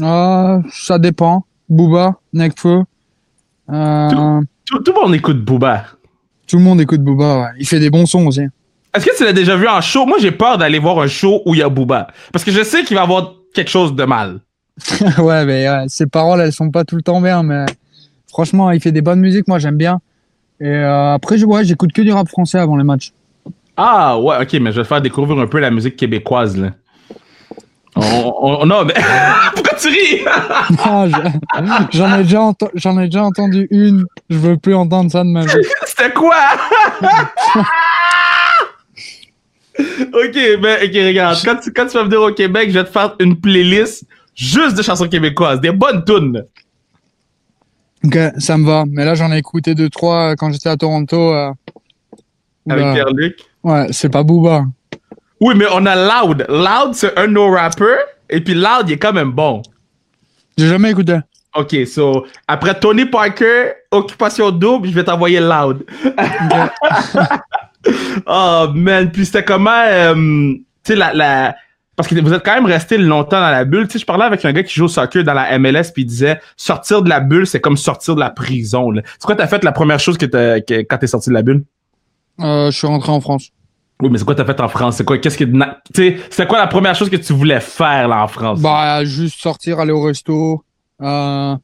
[0.00, 1.44] Euh, ça dépend.
[1.68, 2.82] Booba, Nekfeu.
[3.72, 5.84] Euh, Tout- Tout, tout le monde écoute Booba.
[6.46, 7.48] tout le monde écoute Booba, ouais.
[7.58, 8.42] Il fait des bons sons aussi.
[8.96, 10.06] Est-ce que tu l'as déjà vu en show?
[10.06, 12.08] Moi, j'ai peur d'aller voir un show où il y a Booba.
[12.32, 14.40] Parce que je sais qu'il va avoir quelque chose de mal.
[15.18, 17.64] ouais, mais ouais, ses paroles, elles sont pas tout le temps bien, mais
[18.28, 20.00] franchement, il fait des bonnes musiques, moi j'aime bien.
[20.60, 23.12] Et euh, après, je- ouais, j'écoute que du rap français avant les matchs.
[23.76, 26.70] Ah, ouais, ok, mais je vais te faire découvrir un peu la musique québécoise, là.
[27.94, 28.94] On, on- non, mais.
[29.54, 30.20] Pourquoi tu ris?
[31.92, 34.04] J'en ai déjà j'en ai déjà entendu une.
[34.28, 35.52] Je veux plus entendre ça de ma vie.
[35.86, 36.34] C'était quoi?
[39.78, 41.38] Ok, ben, ok, regarde.
[41.44, 44.76] Quand tu, quand tu vas venir au Québec, je vais te faire une playlist juste
[44.76, 45.60] de chansons québécoises.
[45.60, 46.44] Des bonnes tunes.
[48.04, 48.84] Ok, ça me va.
[48.88, 51.32] Mais là, j'en ai écouté deux trois euh, quand j'étais à Toronto.
[51.34, 51.50] euh,
[52.68, 52.94] Avec.
[52.94, 53.38] Pierre-Luc.
[53.64, 54.64] Ouais, c'est pas Booba.
[55.40, 56.46] Oui, mais on a Loud.
[56.48, 57.98] Loud, c'est un de nos rappers.
[58.30, 59.62] Et puis Loud, il est quand même bon.
[60.56, 61.18] J'ai jamais écouté.
[61.54, 65.84] Ok, so, après Tony Parker, Occupation Double, je vais t'envoyer Loud.
[68.26, 69.10] oh, man.
[69.10, 71.56] Puis c'était comment, euh, tu sais, la, la,
[71.96, 73.86] parce que vous êtes quand même resté longtemps dans la bulle.
[73.88, 76.02] Tu sais, je parlais avec un gars qui joue au soccer dans la MLS, puis
[76.02, 78.92] il disait, sortir de la bulle, c'est comme sortir de la prison.
[78.94, 81.42] C'est quoi t'as fait la première chose que t'as, que, quand t'es sorti de la
[81.42, 81.64] bulle?
[82.40, 83.50] Euh, je suis rentré en France.
[84.02, 84.96] Oui, mais c'est quoi t'as fait en France?
[84.96, 85.44] C'est quoi, qu'est-ce que,
[85.94, 88.60] tu c'était quoi la première chose que tu voulais faire, là, en France?
[88.60, 90.62] Bah, juste sortir, aller au resto,
[91.00, 91.56] euh,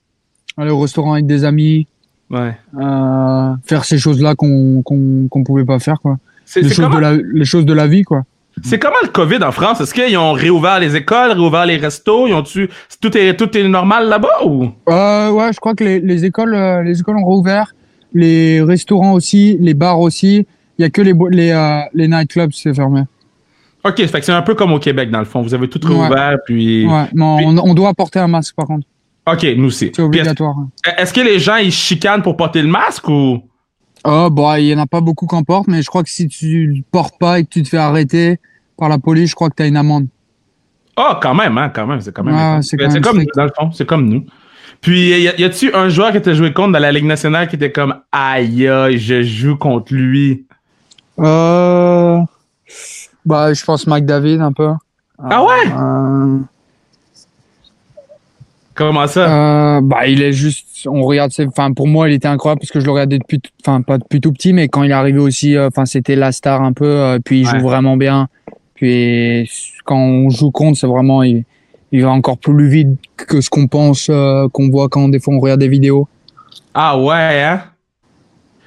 [0.56, 1.86] aller au restaurant avec des amis,
[2.32, 2.56] Ouais.
[2.80, 6.16] euh, faire ces choses-là qu'on qu'on qu'on pouvait pas faire, quoi.
[6.56, 8.22] Les choses, comment, de la, les choses de la vie, quoi.
[8.62, 9.80] c'est comment le COVID en France?
[9.80, 12.26] Est-ce qu'ils ont réouvert les écoles, réouvert les restos?
[12.26, 12.68] Ils ont tu
[13.00, 14.70] tout est, tout est normal là-bas ou?
[14.88, 17.74] Euh, ouais, je crois que les, les écoles, euh, les écoles ont rouvert,
[18.12, 20.46] les restaurants aussi, les bars aussi.
[20.78, 23.02] Il y a que les les euh, les nightclubs c'est fermé.
[23.84, 25.42] OK, c'est un peu comme au Québec, dans le fond.
[25.42, 26.36] Vous avez tout Ouais.
[26.46, 26.86] puis...
[26.86, 28.86] Ouais, mais puis- on, on doit porter un masque par contre.
[29.26, 29.92] OK, nous aussi.
[29.94, 30.56] C'est obligatoire.
[30.98, 33.42] Est-ce que les gens, ils chicanent pour porter le masque ou...
[34.04, 36.10] Oh, bah, il y en a pas beaucoup qui en portent, mais je crois que
[36.10, 38.40] si tu le portes pas et que tu te fais arrêter
[38.76, 40.08] par la police, je crois que tu as une amende.
[40.96, 42.00] Oh, quand même, hein, quand même.
[42.00, 42.62] C'est quand même...
[42.62, 43.70] C'est même comme nous, dans le fond.
[43.72, 44.26] C'est comme nous.
[44.80, 47.46] Puis, y, a- y a-tu un joueur que t'as joué contre dans la Ligue nationale
[47.46, 50.44] qui était comme «Aïe, aïe, je joue contre lui?
[51.20, 52.18] Euh...
[53.24, 54.72] Bah, je pense McDavid un peu.».
[55.30, 55.72] Ah ouais?
[55.72, 56.38] Euh,
[58.74, 59.76] Comment ça?
[59.76, 62.80] euh, bah, il est juste, on regarde, enfin, pour moi, il était incroyable parce que
[62.80, 65.56] je le regardais depuis, enfin, pas depuis tout petit, mais quand il est arrivé aussi,
[65.56, 67.58] euh, enfin, c'était la star un peu, euh, puis il Ouais.
[67.58, 68.28] joue vraiment bien.
[68.74, 69.48] Puis,
[69.84, 71.44] quand on joue contre, c'est vraiment, il,
[71.92, 75.34] il va encore plus vite que ce qu'on pense, euh, qu'on voit quand des fois
[75.34, 76.08] on regarde des vidéos.
[76.74, 77.62] Ah ouais, hein?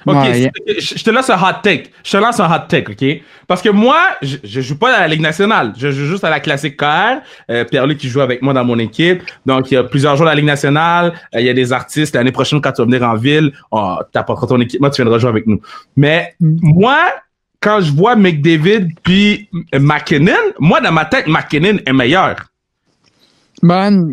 [0.06, 1.90] Ok, Ouais, je te lance un hot take.
[2.04, 3.22] Je te lance un hot take, ok?
[3.48, 5.72] Parce que moi, je, je joue pas à la Ligue nationale.
[5.76, 7.18] Je joue juste à la classique KR.
[7.50, 9.22] Euh, Pierre-Luc qui joue avec moi dans mon équipe.
[9.44, 11.12] Donc, il y a plusieurs joueurs de la Ligue nationale.
[11.34, 12.14] Euh, il y a des artistes.
[12.14, 15.30] L'année prochaine, quand tu vas venir en ville, oh, t'apporteras ton équipement, tu viendras jouer
[15.30, 15.60] avec nous.
[15.96, 16.56] Mais Mm.
[16.62, 16.98] moi,
[17.60, 22.36] quand je vois McDavid puis McKinnon, moi, dans ma tête, McKinnon est meilleur.
[23.62, 24.12] Ben,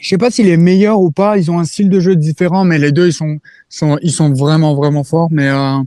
[0.00, 1.38] je sais pas s'il est meilleur ou pas.
[1.38, 4.32] Ils ont un style de jeu différent, mais les deux, ils sont, sont, ils sont
[4.32, 5.28] vraiment, vraiment forts.
[5.30, 5.78] Mais euh,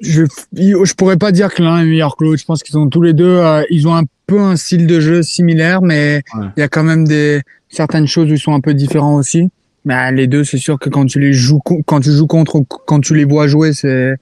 [0.00, 0.22] je,
[0.54, 2.40] je pourrais pas dire que l'un est meilleur que l'autre.
[2.40, 5.00] Je pense qu'ils ont tous les deux, euh, ils ont un peu un style de
[5.00, 6.46] jeu similaire, mais il Ouais.
[6.58, 9.50] y a quand même des certaines choses où ils sont un peu différents aussi.
[9.84, 12.56] Mais euh, les deux, c'est sûr que quand tu les joues, quand tu joues contre,
[12.56, 14.14] ou quand tu les vois jouer, c'est,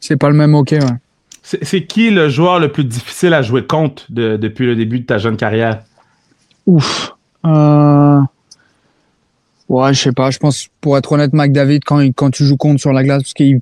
[0.00, 0.78] c'est pas le même hockey.
[0.82, 0.90] Ouais.
[1.42, 5.00] C'est c'est qui le joueur le plus difficile à jouer contre de- depuis le début
[5.00, 5.82] de ta jeune carrière?
[6.66, 7.12] Ouf.
[7.44, 8.20] Euh...
[9.68, 10.30] Ouais, je sais pas.
[10.30, 13.22] Je pense, pour être honnête, McDavid, quand, il- quand tu joues contre sur la glace,
[13.22, 13.60] parce qu'il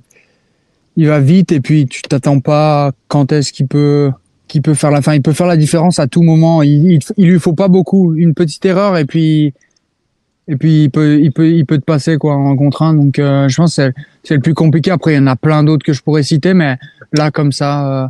[0.97, 4.11] il va vite et puis tu t'attends pas quand est-ce qu'il peut,
[4.47, 5.13] qu'il peut faire la fin.
[5.13, 6.61] Il peut faire la différence à tout moment.
[6.63, 8.15] Il, il, il lui faut pas beaucoup.
[8.15, 9.53] Une petite erreur et puis,
[10.47, 12.95] et puis il peut, il peut, il peut te passer quoi en contre un.
[12.95, 14.89] Donc, euh, je pense que c'est, c'est le plus compliqué.
[14.91, 16.77] Après, il y en a plein d'autres que je pourrais citer, mais
[17.13, 18.07] là, comme ça, euh,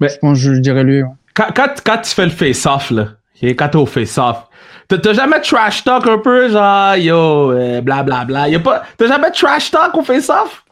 [0.00, 1.02] Mais- je pense que je dirais lui.
[1.02, 1.08] ouais.
[1.34, 3.08] quand, quand, quand tu fais le face-off, là,
[3.42, 4.44] quand t'es au face-off,
[4.96, 8.58] t'as jamais trash talk un peu, genre, yo, euh, blablabla.
[8.60, 10.64] Pas, t'as jamais trash talk au face-off?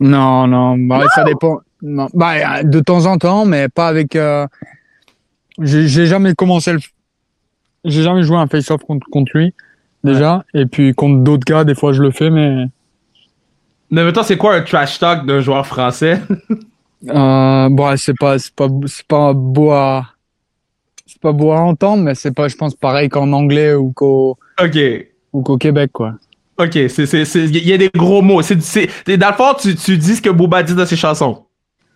[0.00, 1.60] Non, non, bah, ça dépend.
[1.80, 2.08] Non.
[2.14, 4.16] Bah, euh, de temps en temps, mais pas avec.
[4.16, 4.46] Euh...
[5.58, 6.78] J'ai jamais commencé le.
[7.84, 9.54] J'ai jamais joué un face-off contre, contre lui,
[10.04, 10.44] déjà.
[10.54, 12.66] Et puis contre d'autres gars, des fois je le fais, mais.
[13.90, 16.20] Mais mettons, c'est quoi un trash talk d'un joueur français?
[17.08, 18.68] Euh, bon, c'est pas, c'est pas,
[19.08, 20.06] pas beau à.
[21.22, 24.36] Pas beau à entendre, mais c'est pas, je pense, pareil qu'en anglais ou qu'au
[25.32, 26.14] ou qu'au Québec, quoi.
[26.58, 27.04] Ok, c'est,
[27.48, 28.42] y a des gros mots.
[28.42, 31.44] C'est, c'est, dans le fond, tu, tu dis ce que Booba dit dans ses chansons.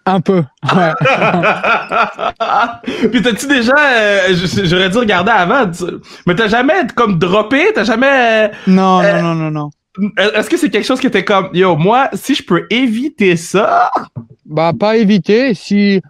[0.06, 0.42] Un peu.
[0.74, 0.92] Ouais.
[3.10, 4.34] Puis t'as-tu déjà, euh,
[4.64, 5.84] j'aurais dû regarder avant, tu-
[6.26, 8.50] mais t'as jamais comme droppé, t'as jamais.
[8.66, 10.10] Non, Euh, non, non, non, non.
[10.18, 13.90] Est-ce que c'est quelque chose qui était comme, yo, moi, si je peux éviter ça,
[14.44, 15.54] Bah, pas éviter.
[15.54, 16.00] Si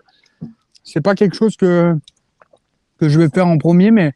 [0.84, 1.94] c'est pas quelque chose que
[2.98, 4.12] que je vais faire en premier, mais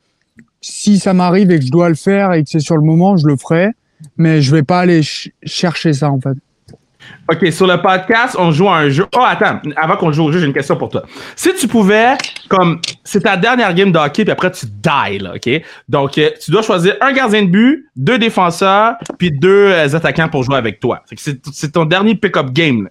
[0.61, 3.17] si ça m'arrive et que je dois le faire et que c'est sur le moment,
[3.17, 3.71] je le ferai.
[4.17, 6.37] Mais je vais pas aller ch- chercher ça en fait.
[7.31, 9.07] Ok, sur le podcast, on joue à un jeu.
[9.17, 11.03] Oh, attends, avant qu'on joue au jeu, j'ai une question pour toi.
[11.35, 12.15] Si tu pouvais,
[12.49, 15.63] comme, c'est ta dernière game de hockey, puis après tu die, ok?
[15.89, 20.29] Donc, euh, tu dois choisir un gardien de but, deux défenseurs, puis deux euh, attaquants
[20.29, 21.03] pour jouer avec toi.
[21.17, 22.89] C'est, ton dernier pick-up game.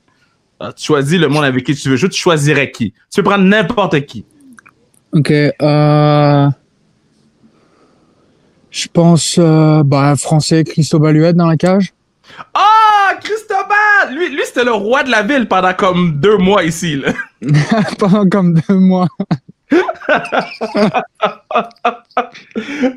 [0.59, 2.93] Alors, tu choisis le monde avec qui tu veux jouer, tu choisirais qui?
[3.11, 4.25] Tu peux prendre n'importe qui.
[5.13, 5.31] Ok.
[5.31, 6.47] Euh...
[8.71, 11.91] Je pense euh, bah français Christophe Huet dans la cage.
[12.53, 14.15] Ah, Cristobal!
[14.15, 17.13] Lui, lui c'était le roi de la ville pendant comme deux mois ici, là.
[17.99, 19.07] Pas comme deux mois.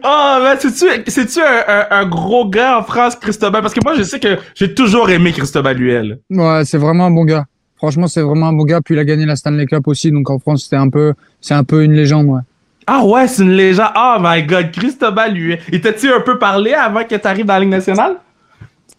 [0.02, 3.62] Ah, mais c'est-tu, un, un- un gros gars en France, Cristobal?
[3.62, 6.20] Parce que moi, je sais que j'ai toujours aimé Cristobal Luel.
[6.30, 7.44] Ouais, c'est vraiment un bon gars.
[7.76, 8.80] Franchement, c'est vraiment un bon gars.
[8.84, 11.52] Puis il a gagné la Stanley Cup aussi, donc en France, c'était un peu, c'est
[11.54, 12.40] un peu une légende, ouais.
[12.86, 13.90] Ah ouais, c'est une légende.
[13.96, 15.58] Oh my god, Cristobal Luel.
[15.70, 18.16] Il t'a-tu un peu parlé avant que t'arrives dans la Ligue nationale?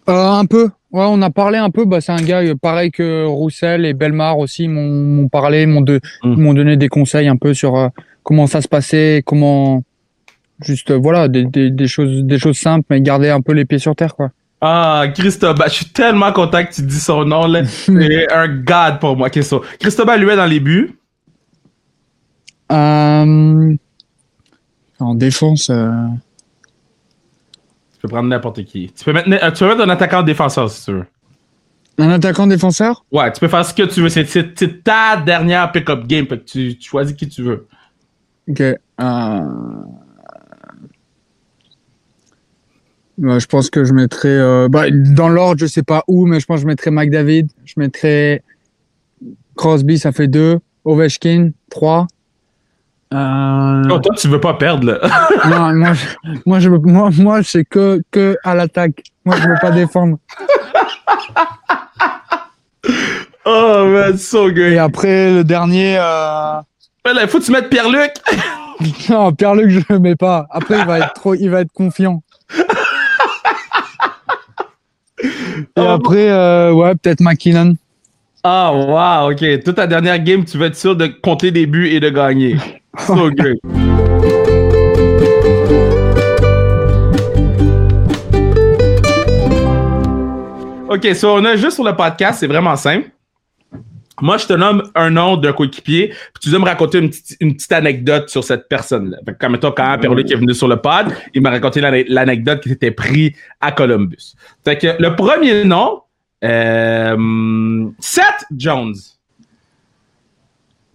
[0.07, 0.69] Euh, un peu.
[0.91, 1.85] Ouais, on a parlé un peu.
[1.85, 5.99] Bah, c'est un gars euh, pareil que Roussel et Belmar aussi m'ont parlé, m'ont de,
[6.23, 6.35] Mm.
[6.41, 7.87] m'ont donné des conseils un peu sur euh,
[8.21, 9.81] comment ça se passait, comment
[10.61, 13.79] juste voilà des, des, des choses des choses simples, mais garder un peu les pieds
[13.79, 14.29] sur terre, quoi.
[14.61, 17.65] Ah, Cristobal, je suis tellement content que tu dis son nom, là.
[17.65, 19.27] C'est un god pour moi.
[19.41, 20.95] So, Cristobal Luel dans les buts.
[22.71, 23.75] Euh,
[24.99, 25.69] en défense.
[25.69, 25.91] euh,
[27.93, 28.91] Tu peux prendre n'importe qui.
[28.95, 31.05] Tu peux mettre, euh, tu peux mettre un attaquant défenseur si tu veux.
[31.99, 33.05] Un attaquant défenseur?
[33.11, 34.09] Ouais, tu peux faire ce que tu veux.
[34.09, 36.25] C'est, ta dernière pick-up game.
[36.25, 37.67] Fait que tu, tu choisis qui tu veux.
[38.49, 38.61] Ok.
[38.61, 39.39] Euh...
[43.19, 44.29] je pense que je mettrais.
[44.29, 47.47] euh, bah, dans l'ordre, je sais pas où, mais je pense que je mettrais McDavid.
[47.63, 48.43] Je mettrais
[49.55, 50.59] Crosby, ça fait deux.
[50.85, 52.07] Ovechkin, trois.
[53.13, 53.83] Euh...
[53.89, 54.99] Oh, toi, tu veux pas perdre, là.
[55.49, 56.05] non, moi, je,
[56.45, 59.03] moi, je, moi, moi, c'est que, que à l'attaque.
[59.23, 60.17] Moi, je veux pas défendre.
[63.45, 64.57] oh, man, so good.
[64.73, 65.97] Et après, le dernier.
[65.99, 66.59] Euh...
[67.05, 68.11] Ouais, là, faut que tu mettes Pierre-Luc.
[69.09, 70.45] Non, Pierre-Luc, je le mets pas.
[70.49, 72.21] Après, il va être trop, il va être confiant.
[75.23, 75.27] Et
[75.77, 75.81] Oh.
[75.81, 77.75] après, euh, ouais, peut-être McKinnon.
[78.43, 79.63] Ah, wow, ok.
[79.63, 82.57] Toute ta dernière game, tu vas être sûr de compter des buts et de gagner.
[90.89, 93.09] Ok, so on a juste sur le podcast, c'est vraiment simple.
[94.21, 96.99] Moi, je te nomme un nom d'un coéquipier, puis tu dois me raconter
[97.39, 99.17] une petite, anecdote sur cette personne-là.
[99.39, 102.69] Comme mettons, quand Pierre-Luc est venu sur le pod, il m'a raconté l'ane- l'anecdote qui
[102.69, 104.35] s'était pris à Columbus.
[104.63, 106.01] Fait que le premier nom,
[106.43, 108.93] euh, Seth Jones.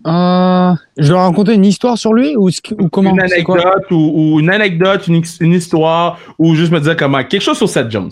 [0.09, 2.49] Euh, je dois raconter une histoire sur lui ou,
[2.91, 7.23] comment une anecdote ou, ou une anecdote, une, histoire, ou juste me dire comment.
[7.25, 8.11] Quelque chose sur Seth Jones.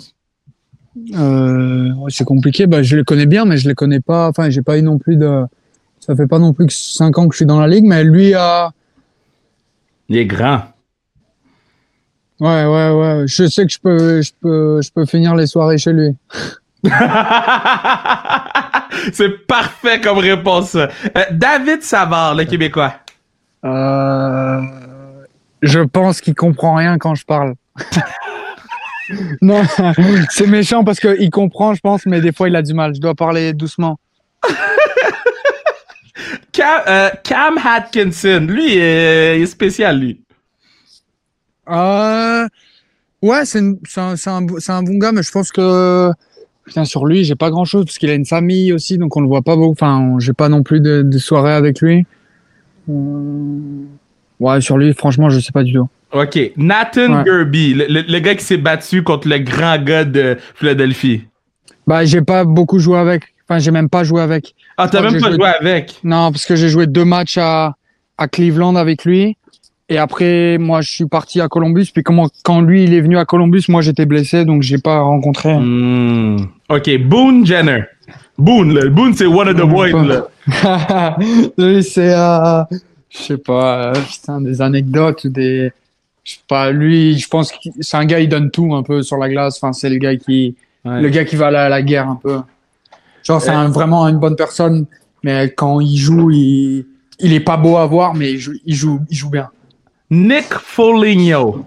[1.14, 2.66] Euh, C'est compliqué.
[2.66, 4.28] Bah, je le connais bien, mais je le connais pas.
[4.28, 5.44] Enfin, j'ai pas eu non plus de.
[6.00, 8.04] Ça fait pas non plus que cinq ans que je suis dans la ligue, mais
[8.04, 8.72] lui a.
[10.08, 10.62] Il est grand.
[12.38, 13.24] Ouais, ouais, ouais.
[13.26, 16.14] Je sais que je peux, je peux, je peux finir les soirées chez lui.
[19.12, 20.74] C'est parfait comme réponse.
[20.74, 20.86] Euh,
[21.30, 22.94] David Savard, le Québécois.
[23.64, 24.60] Euh,
[25.62, 27.54] je pense qu'il comprend rien quand je parle.
[29.42, 29.62] non,
[30.30, 32.94] c'est méchant parce qu'il comprend, je pense, mais des fois il a du mal.
[32.94, 33.98] Je dois parler doucement.
[36.52, 40.22] Cam, euh, Cam Atkinson, lui, il est spécial, lui.
[41.68, 42.46] Euh,
[43.22, 46.10] ouais, un, un, c'est un bon gars, mais je pense que
[46.66, 49.20] putain, sur lui, j'ai pas grand chose parce qu'il a une famille aussi, donc on
[49.20, 49.72] le voit pas beaucoup.
[49.72, 52.04] Enfin, j'ai pas non plus de, de soirée avec lui.
[52.88, 53.84] Euh,
[54.38, 55.88] Ouais, sur lui, franchement, je sais pas du tout.
[56.12, 56.38] OK.
[56.58, 57.24] Nathan Ouais.
[57.24, 61.22] Gerby, le, le- le gars qui s'est battu contre le grand gars de Philadelphie.
[61.86, 63.22] Bah, j'ai pas beaucoup joué avec.
[63.48, 64.54] Enfin, j'ai même pas joué avec.
[64.76, 65.98] Ah, t'as même pas joué joué- avec?
[66.04, 67.76] Non, parce que j'ai joué deux matchs à,
[68.18, 69.38] à Cleveland avec lui.
[69.88, 71.86] Et après, moi, je suis parti à Columbus.
[71.94, 75.00] Puis comment, quand lui, il est venu à Columbus, moi, j'étais blessé, donc j'ai pas
[75.00, 75.54] rencontré.
[75.56, 76.38] Hmm.
[76.68, 76.90] OK.
[77.04, 77.84] Boone Jenner.
[78.38, 78.88] Boone, là.
[78.90, 79.92] Boone, c'est one of the boys,
[81.58, 82.62] lui, c'est, euh,
[83.10, 85.72] je sais pas, euh, putain, des anecdotes ou des,
[86.22, 89.02] je sais pas, lui, je pense que c'est un gars, il donne tout un peu
[89.02, 89.58] sur la glace.
[89.62, 91.00] Enfin, c'est le gars qui, Ouais.
[91.02, 92.36] le gars qui va à la, à la guerre un peu.
[93.24, 94.86] Genre, c'est un- vraiment une bonne personne.
[95.24, 96.86] mais quand il joue, il,
[97.18, 99.48] il est pas beau à voir, mais il joue, il joue, il joue bien.
[100.10, 101.66] Nick Foligno,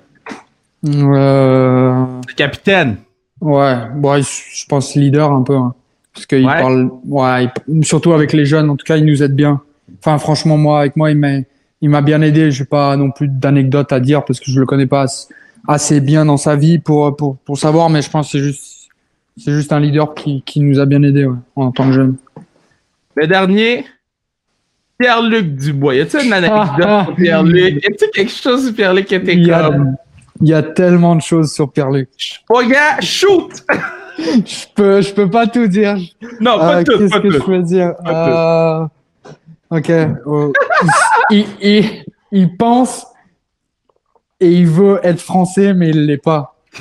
[0.87, 2.97] Euh, le capitaine.
[3.41, 5.73] ouais, bon, je pense leader un peu, hein.
[6.13, 6.59] parce qu'il Ouais.
[6.59, 8.69] parle, ouais, il- surtout avec les jeunes.
[8.69, 9.61] En tout cas, il nous aide bien.
[9.99, 11.39] Enfin, franchement, moi, avec moi, il m'a,
[11.81, 12.51] il m'a bien aidé.
[12.51, 15.27] J'ai pas non plus d'anecdotes à dire parce que je le connais pas as-
[15.67, 18.89] assez bien dans sa vie pour pour pour savoir, mais je pense que c'est juste,
[19.37, 22.15] c'est juste un leader qui qui nous a bien aidé ouais, en tant que jeune.
[23.15, 23.85] Le dernier,
[24.99, 25.95] Pierre-Luc Dubois.
[25.95, 27.83] Y a-t-il une anecdote sur Pierre-Luc?
[27.83, 29.95] Y a-t-il quelque chose sur Pierre-Luc qui était comme.
[30.41, 32.09] il y a tellement de choses sur Pierre-Luc.
[32.49, 33.51] Oh, gars, shoot!
[34.17, 35.95] Je peux, je peux pas tout dire.
[36.41, 37.45] Non, pas Euh, tout, Qu'est-ce pas que je tout.
[37.45, 37.93] peux dire?
[38.05, 38.85] Euh,
[39.71, 39.89] Ok.
[39.89, 40.51] euh,
[41.29, 43.05] il, il, il pense
[44.41, 46.55] et il veut être français, mais il l'est pas.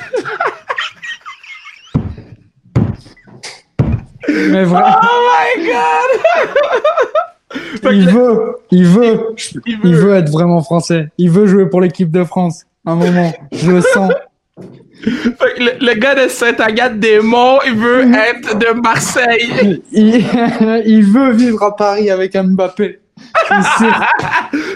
[4.28, 6.20] mais vrai, Oh my god!
[7.90, 9.20] Il veut, il veut,
[9.66, 10.14] Il il veut.
[10.14, 11.08] être vraiment français.
[11.18, 12.64] Il veut jouer pour l'équipe de France.
[12.84, 14.12] Un moment, je le sens.
[15.02, 19.80] Fait que le, le gars de Saint-Agathe-des-Monts, il veut être de Marseille.
[19.92, 20.16] Il,
[20.86, 22.98] il veut vivre à Paris avec Mbappé.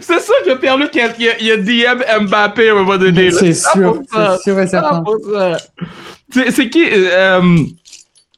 [0.00, 1.56] C'est sûr que Pierre-Luc, il, il, a-
[1.96, 3.30] DM Mbappé à un moment donné.
[3.32, 5.02] C'est sûr, c'est sûr et certain.
[6.32, 6.84] C'est c'est qui...
[6.90, 7.40] Euh,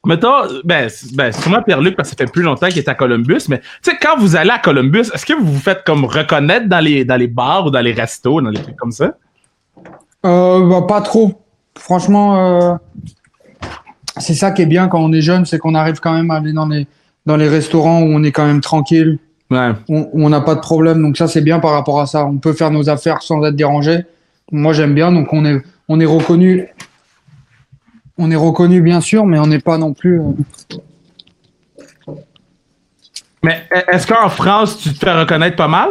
[0.05, 2.93] mettons, ben, c'est- ben, sûrement Pierre-Luc, parce que ça fait plus longtemps qu'il est à
[2.95, 6.05] Columbus, mais tu sais, quand vous allez à Columbus, est-ce que vous vous faites comme
[6.05, 9.13] reconnaître dans les, dans les bars ou dans les restos, dans les trucs comme ça?
[10.25, 11.41] Euh, bah, pas trop.
[11.77, 12.75] Franchement, euh,
[14.17, 16.35] c'est ça qui est bien quand on est jeune, c'est qu'on arrive quand même à
[16.35, 16.87] aller dans les,
[17.25, 19.19] dans les restaurants où on est quand même tranquille,
[19.51, 19.71] Ouais.
[19.89, 21.01] où où on n'a pas de problème.
[21.03, 22.25] Donc ça, c'est bien par rapport à ça.
[22.25, 24.05] On peut faire nos affaires sans être dérangé.
[24.51, 25.11] Moi, j'aime bien.
[25.11, 26.67] Donc on est, on est reconnu.
[28.17, 30.21] On est reconnu, bien sûr, mais on n'est pas non plus.
[30.21, 32.13] euh,
[33.43, 35.89] Mais est-ce qu'en France, tu te fais reconnaître pas mal?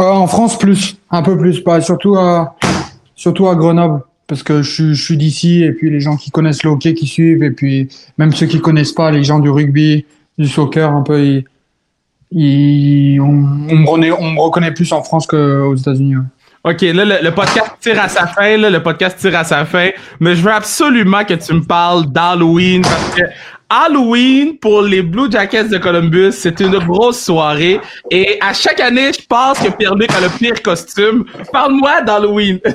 [0.00, 2.56] Euh, en France, plus, un peu plus, pas surtout à,
[3.14, 6.30] surtout à Grenoble, parce que je, suis- je suis d'ici et puis les gens qui
[6.30, 7.88] connaissent le hockey qui suivent et puis
[8.18, 10.06] même ceux qui connaissent pas, les gens du rugby,
[10.38, 11.44] du soccer, un peu, ils,
[12.32, 16.16] ils- on, on me reconnaît, on me reconnaît plus en France qu'aux États-Unis.
[16.16, 16.22] ouais.
[16.64, 19.64] OK, là, le, le podcast tire à sa fin, là, le podcast tire à sa
[19.64, 23.22] fin, mais je veux absolument que tu me parles d'Halloween, parce que
[23.68, 29.12] Halloween, pour les Blue Jackets de Columbus, c'est une grosse soirée, et à chaque année,
[29.12, 31.24] je pense que Pierre-Luc a le pire costume.
[31.52, 32.60] Parle-moi d'Halloween.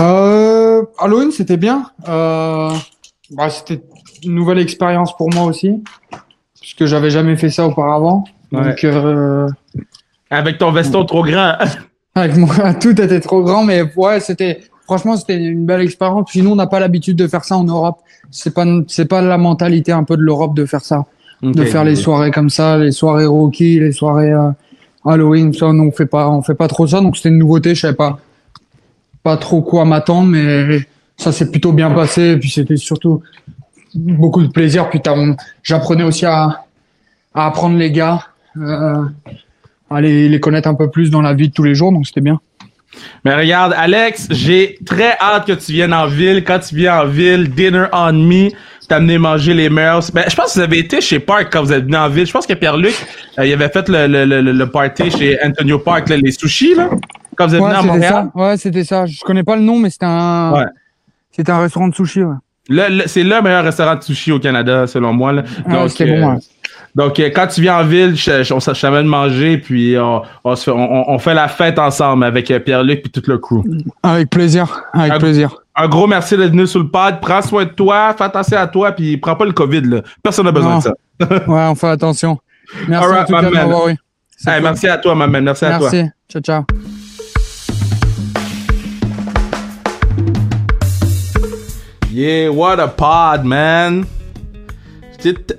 [0.00, 1.86] Euh, Halloween, c'était bien.
[2.08, 2.72] Euh,
[3.30, 3.80] bah, c'était
[4.24, 5.84] une nouvelle expérience pour moi aussi,
[6.60, 8.24] puisque j'avais jamais fait ça auparavant.
[8.50, 8.64] Ouais.
[8.64, 9.46] Donc, euh,
[10.30, 11.58] Avec ton veston trop grand.
[12.14, 16.30] Avec moi, tout était trop grand, mais ouais, c'était, franchement, c'était une belle expérience.
[16.30, 18.00] Puis nous, on n'a pas l'habitude de faire ça en Europe.
[18.30, 21.06] C'est pas, c'est pas la mentalité un peu de l'Europe de faire ça,
[21.42, 24.50] de faire les soirées comme ça, les soirées Rocky, les soirées euh,
[25.04, 27.00] Halloween, ça, on fait pas, on fait pas trop ça.
[27.00, 28.18] Donc c'était une nouveauté, je savais pas,
[29.22, 32.22] pas trop quoi m'attendre, mais ça s'est plutôt bien passé.
[32.32, 33.22] Et puis c'était surtout
[33.94, 34.88] beaucoup de plaisir.
[34.88, 35.00] Puis
[35.62, 36.64] j'apprenais aussi à,
[37.34, 38.20] à apprendre les gars,
[38.56, 39.02] euh,
[39.94, 41.92] à les, connaître un peu plus dans la vie de tous les jours.
[41.92, 42.40] Donc c'était bien.
[43.24, 46.44] Mais regarde, Alex, j'ai très hâte que tu viennes en ville.
[46.44, 48.50] Quand tu viens en ville, dinner on me,
[48.86, 50.02] t'amener manger les meilleurs.
[50.12, 52.26] Ben, je pense que vous avez été chez Park quand vous êtes venu en ville.
[52.26, 52.94] Je pense que Pierre-Luc,
[53.38, 56.74] euh, il avait fait le, le, le, le party chez Antonio Park, là, les sushis,
[56.74, 56.90] là,
[57.34, 58.12] quand vous êtes Ouais, venu à c'était Montréal.
[58.34, 58.38] ça.
[58.40, 59.06] Ouais, c'était ça.
[59.06, 60.64] Je connais pas le nom, mais c'était un, Ouais.
[61.30, 62.22] c'était un restaurant de sushi.
[62.22, 62.34] Ouais.
[62.68, 65.32] Le- le- c'est le meilleur restaurant de sushi au Canada, selon moi.
[65.32, 65.44] Là.
[65.66, 66.38] Ah, c'était euh, bon, ouais.
[66.94, 69.96] Donc euh, quand tu viens en ville, je, je, on s- je t'amène manger, puis
[69.98, 73.22] on, on, se fait, on, on fait la fête ensemble avec euh, Pierre-Luc et tout
[73.26, 73.62] le crew.
[74.02, 74.82] Avec plaisir.
[74.92, 75.56] Avec Ah, plaisir.
[75.74, 77.20] Un gros merci d'être venu sur le pod.
[77.22, 79.80] Prends soin de toi, fais attention à toi, puis prends pas le COVID.
[79.82, 80.02] Là.
[80.22, 80.78] Personne n'a besoin Non.
[80.78, 80.94] de ça.
[81.48, 82.38] Ouais, on fait attention.
[82.88, 83.68] Merci Alright, en tout my cas de man.
[83.68, 83.96] m'avoir eu.
[84.36, 84.64] C'est Hey, cool.
[84.64, 85.44] merci à toi, ma man.
[85.44, 85.88] Merci, à toi.
[85.92, 86.10] Merci.
[86.30, 86.64] Ciao, ciao.
[92.10, 94.06] Yeah, what a pod, man.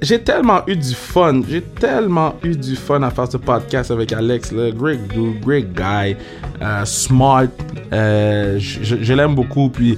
[0.01, 1.41] J'ai tellement eu du fun.
[1.47, 4.51] J'ai tellement eu du fun à faire ce podcast avec Alex.
[4.51, 4.72] Là.
[4.72, 6.16] Great dude, great guy.
[6.61, 7.47] euh, smart.
[7.91, 9.70] je je- je l'aime beaucoup.
[9.70, 9.97] Puis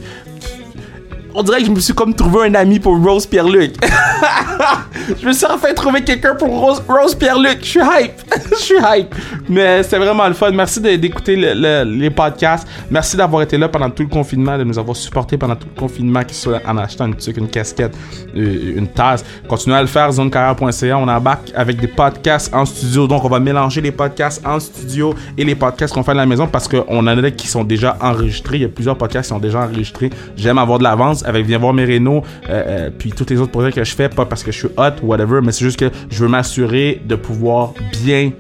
[1.35, 3.75] on dirait que je me suis comme trouvé un ami pour Rose Pierre-Luc.
[5.21, 7.59] je me suis enfin trouvé quelqu'un pour Rose, Rose Pierre-Luc.
[7.61, 8.13] Je suis hype.
[8.51, 9.13] Je suis hype.
[9.49, 10.51] Mais c'est vraiment le fun.
[10.51, 12.67] Merci d'écouter le- le- les podcasts.
[12.89, 15.79] Merci d'avoir été là pendant tout le confinement, de nous avoir supportés pendant tout le
[15.79, 17.95] confinement, que ce soit en achetant une tuque, une casquette,
[18.35, 19.23] euh, une tasse.
[19.47, 20.97] Continuez à le faire, zonecarrière.ca.
[20.97, 23.07] On embarque avec des podcasts en studio.
[23.07, 26.25] Donc, on va mélanger les podcasts en studio et les podcasts qu'on fait à la
[26.25, 28.57] maison parce qu'on en a qui sont déjà enregistrés.
[28.57, 30.09] Il y a plusieurs podcasts qui sont déjà enregistrés.
[30.37, 33.51] J'aime avoir de l'avance avec Viens voir mes rénaux, euh, euh, puis tous les autres
[33.51, 35.89] projets que je fais, pas parce que je suis hot, whatever, mais c'est juste que
[36.09, 37.73] je veux m'assurer de pouvoir
[38.03, 38.31] bien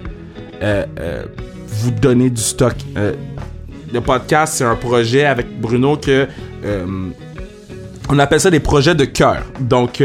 [0.61, 1.23] euh, euh,
[1.67, 2.75] vous donner du stock.
[3.93, 6.27] Le podcast, c'est un projet avec Bruno que
[8.09, 9.43] on appelle ça des projets de cœur.
[9.59, 10.01] Donc,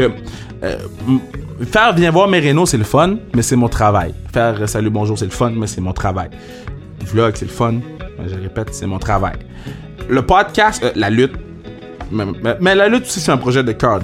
[1.71, 2.29] faire viens voir
[2.65, 4.13] c'est le fun, mais c'est mon travail.
[4.33, 6.29] Faire salut bonjour, c'est le fun, mais c'est mon travail.
[7.05, 7.75] Vlog, c'est le fun,
[8.27, 9.35] je répète, c'est mon travail.
[10.09, 11.33] Le podcast, la lutte,
[12.11, 13.99] mais, la lutte aussi, c'est un projet de cœur.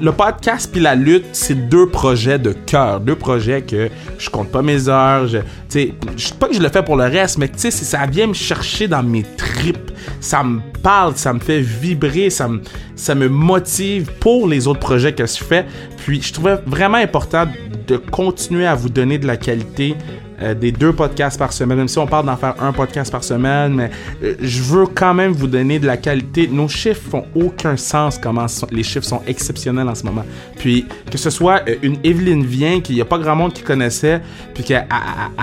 [0.00, 3.00] le podcast puis la lutte, c'est deux projets de cœur.
[3.00, 3.88] Deux projets que
[4.18, 5.26] je compte pas mes heures.
[5.26, 5.38] Je,
[5.68, 5.94] sais
[6.38, 9.24] pas que je le fais pour le reste, mais ça vient me chercher dans mes
[9.36, 9.90] tripes.
[10.20, 12.60] Ça me parle, ça me fait vibrer, ça me,
[12.96, 15.66] ça me motive pour les autres projets que je fais.
[15.98, 17.46] Puis je trouvais vraiment important
[17.86, 19.96] de continuer à vous donner de la qualité
[20.42, 23.22] euh, des deux podcasts par semaine, même si on parle d'en faire un podcast par
[23.22, 23.90] semaine, mais
[24.22, 26.48] euh, je veux quand même vous donner de la qualité.
[26.48, 30.24] Nos chiffres font aucun sens comment les chiffres sont exceptionnels en ce moment.
[30.56, 33.62] Puis que ce soit euh, une Evelyne Vien qui n'y a pas grand monde qui
[33.62, 34.20] connaissait,
[34.54, 34.86] puis qu'elle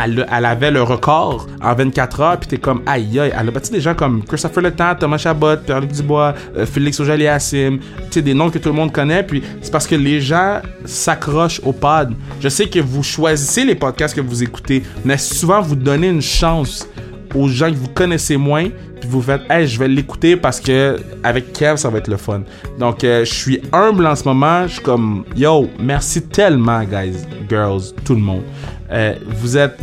[0.04, 3.72] elle, avait le record en 24 heures, puis t'es comme aïe aïe, elle a battu
[3.72, 6.34] des gens comme Christopher Le Thomas Chabot, Pierre-Luc Dubois,
[6.66, 9.96] Félix Auger-Aliassime, tu sais des noms que tout le monde connaît, puis c'est parce que
[9.96, 12.14] les gens s'accrochent au pod.
[12.40, 16.22] Je sais que vous choisissez les podcasts que vous écoutez, mais souvent vous donnez une
[16.22, 16.88] chance
[17.36, 18.70] aux gens que vous connaissez moins,
[19.00, 22.18] puis vous faites, hey, je vais l'écouter parce que avec Kev, ça va être le
[22.18, 22.42] fun.
[22.78, 24.68] Donc, euh, je suis humble en ce moment.
[24.68, 27.16] Je suis comme, yo, merci tellement, guys,
[27.50, 28.44] girls, tout le monde.
[28.92, 29.78] Euh, vous êtes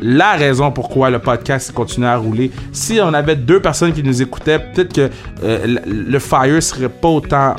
[0.00, 2.50] la raison pourquoi le podcast continue à rouler.
[2.72, 5.10] Si on avait deux personnes qui nous écoutaient, peut-être que
[5.44, 7.56] euh, le fire serait pas autant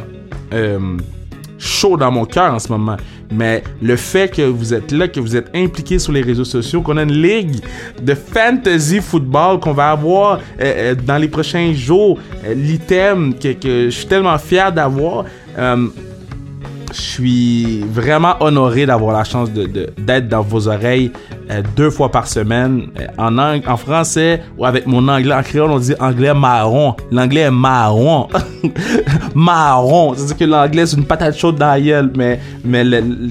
[1.57, 2.97] chaud dans mon cœur en ce moment.
[3.31, 6.81] Mais le fait que vous êtes là, que vous êtes impliqué sur les réseaux sociaux,
[6.81, 7.57] qu'on a une ligue
[8.01, 13.53] de fantasy football qu'on va avoir euh, euh, dans les prochains jours, euh, l'item que,
[13.53, 15.25] que, je suis tellement fier d'avoir
[16.97, 19.67] je suis vraiment honoré d'avoir la chance de,
[19.97, 21.11] d'être dans vos oreilles
[21.51, 25.33] euh, deux fois par semaine euh, en, en français ou avec mon anglais.
[25.33, 26.95] En créole, on dit anglais marron.
[27.11, 28.27] L'anglais est marron.
[29.35, 30.15] marron.
[30.15, 32.83] C'est-à-dire que l'anglais, c'est une patate chaude dans la gueule, mais, mais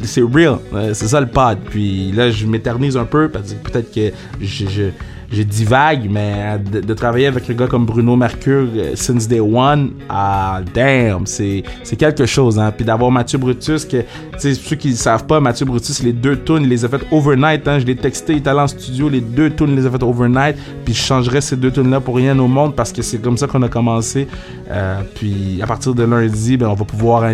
[0.04, 0.58] c'est real.
[0.72, 1.58] Euh, c'est ça le pod.
[1.68, 4.90] Puis là, je m'éternise un peu parce que peut-être que je
[5.30, 9.90] j'ai divague, mais de, travailler avec un gars comme Bruno Mercure euh, since day one,
[10.08, 11.62] ah damn, c'est
[11.98, 12.72] quelque chose hein.
[12.74, 14.04] Puis d'avoir Mathieu Brutus que
[14.38, 17.66] ceux qui ne savent pas, Mathieu Brutus les deux tunes, il les a faites overnight
[17.68, 17.78] hein.
[17.78, 20.02] Je l'ai texté, il est allé en studio, les deux tunes il les a faites
[20.02, 20.56] overnight.
[20.84, 23.36] Puis je changerais ces deux tunes là pour rien au monde parce que c'est comme
[23.36, 24.28] ça qu'on a commencé.
[24.70, 27.24] Euh, puis à partir de lundi, ben on va pouvoir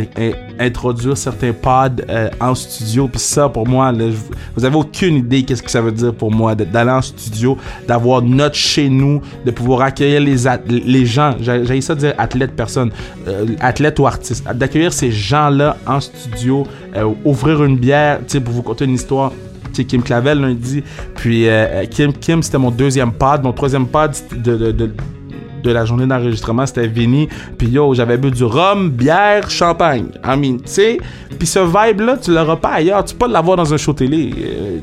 [0.58, 3.08] introduire certains pods euh, en studio.
[3.08, 3.92] Puis ça pour moi,
[4.56, 8.22] vous avez aucune idée qu'est-ce que ça veut dire pour moi d'aller en studio d'avoir
[8.22, 10.36] notre chez nous, de pouvoir accueillir les,
[10.68, 12.90] les gens, j'ai ça dire athlète, personne,
[13.26, 18.62] euh, athlète ou artiste, d'accueillir ces gens-là en studio, euh, ouvrir une bière, pour vous
[18.62, 19.32] conter une histoire.
[19.72, 20.82] Kim Clavel lundi,
[21.14, 24.90] puis euh, Kim, Kim c'était mon deuxième pod, mon troisième pod de, de, de
[25.62, 27.28] de la journée d'enregistrement, c'était Vinny.
[27.58, 30.06] Puis yo, j'avais bu du rhum, bière, champagne.
[30.24, 30.98] I mean, tu sais.
[31.38, 33.04] Puis ce vibe-là, tu l'auras pas ailleurs.
[33.04, 34.32] Tu peux pas l'avoir dans un show télé.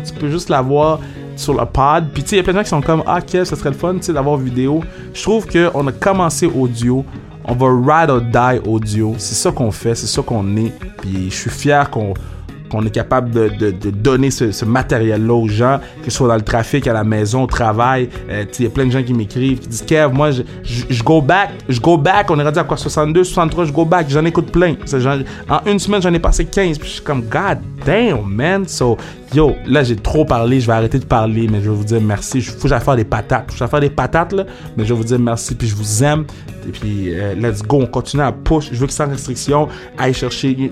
[0.06, 1.00] tu peux juste l'avoir
[1.36, 2.06] sur le pod.
[2.14, 3.56] Puis tu sais, il y a plein de gens qui sont comme Ah, quel, ça
[3.56, 4.84] serait le fun d'avoir vidéo.
[5.14, 7.06] Je trouve qu'on a commencé audio.
[7.46, 9.16] On va ride or die audio.
[9.18, 10.74] C'est ça qu'on fait, c'est ça qu'on est.
[11.02, 12.14] Puis je suis fier qu'on
[12.70, 16.41] qu'on est capable de, de, donner ce, matériel-là aux gens, que ce soit dans le
[16.41, 18.09] trafic, à la maison, au travail.
[18.30, 21.22] Euh, il y a plein de gens qui m'écrivent, qui disent Kev, moi, je, go
[21.22, 22.30] back, je go back.
[22.30, 24.07] On est rendu à quoi 62, 63, je go back.
[24.09, 24.76] J'en écoute plein.
[25.49, 26.78] en une semaine, j'en ai passé 15.
[26.78, 28.67] Puis je suis comme, God damn, man.
[28.67, 28.97] So,
[29.34, 30.60] yo, là, j'ai trop parlé.
[30.60, 32.38] Je vais arrêter de parler, mais je vais vous dire merci.
[32.40, 33.52] Il faut que faire des patates.
[33.54, 34.46] Je vais faire des patates, là,
[34.78, 35.56] mais je vais vous dire merci.
[35.56, 36.26] Puis je vous aime.
[36.68, 37.82] Et puis, euh, let's go.
[37.82, 38.70] On continue à push.
[38.72, 39.68] Je veux que sans restriction,
[39.98, 40.72] aille chercher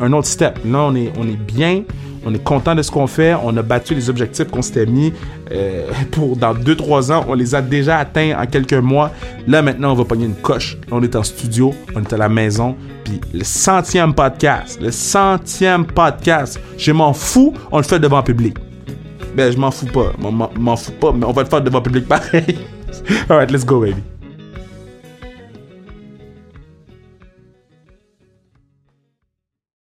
[0.00, 0.58] un autre step.
[0.64, 1.84] Là, on est, on est bien.
[2.24, 3.34] On est content de ce qu'on fait.
[3.42, 5.12] On a battu les objectifs qu'on s'était mis
[5.52, 7.24] euh, pour dans 2-3 ans.
[7.28, 9.10] On les a déjà atteints en quelques mois.
[9.46, 10.76] Là, maintenant, on va pogner une coche.
[10.90, 11.74] on est en studio.
[11.94, 12.76] On est à la maison.
[13.04, 14.78] Puis le centième podcast.
[14.80, 16.60] Le centième podcast.
[16.76, 17.54] Je m'en fous.
[17.72, 18.56] On le fait devant public.
[19.34, 20.12] Ben, je m'en fous pas.
[20.18, 21.12] M'en fous pas.
[21.12, 22.58] Mais on va le faire devant public pareil.
[23.28, 24.02] Alright, let's go, baby.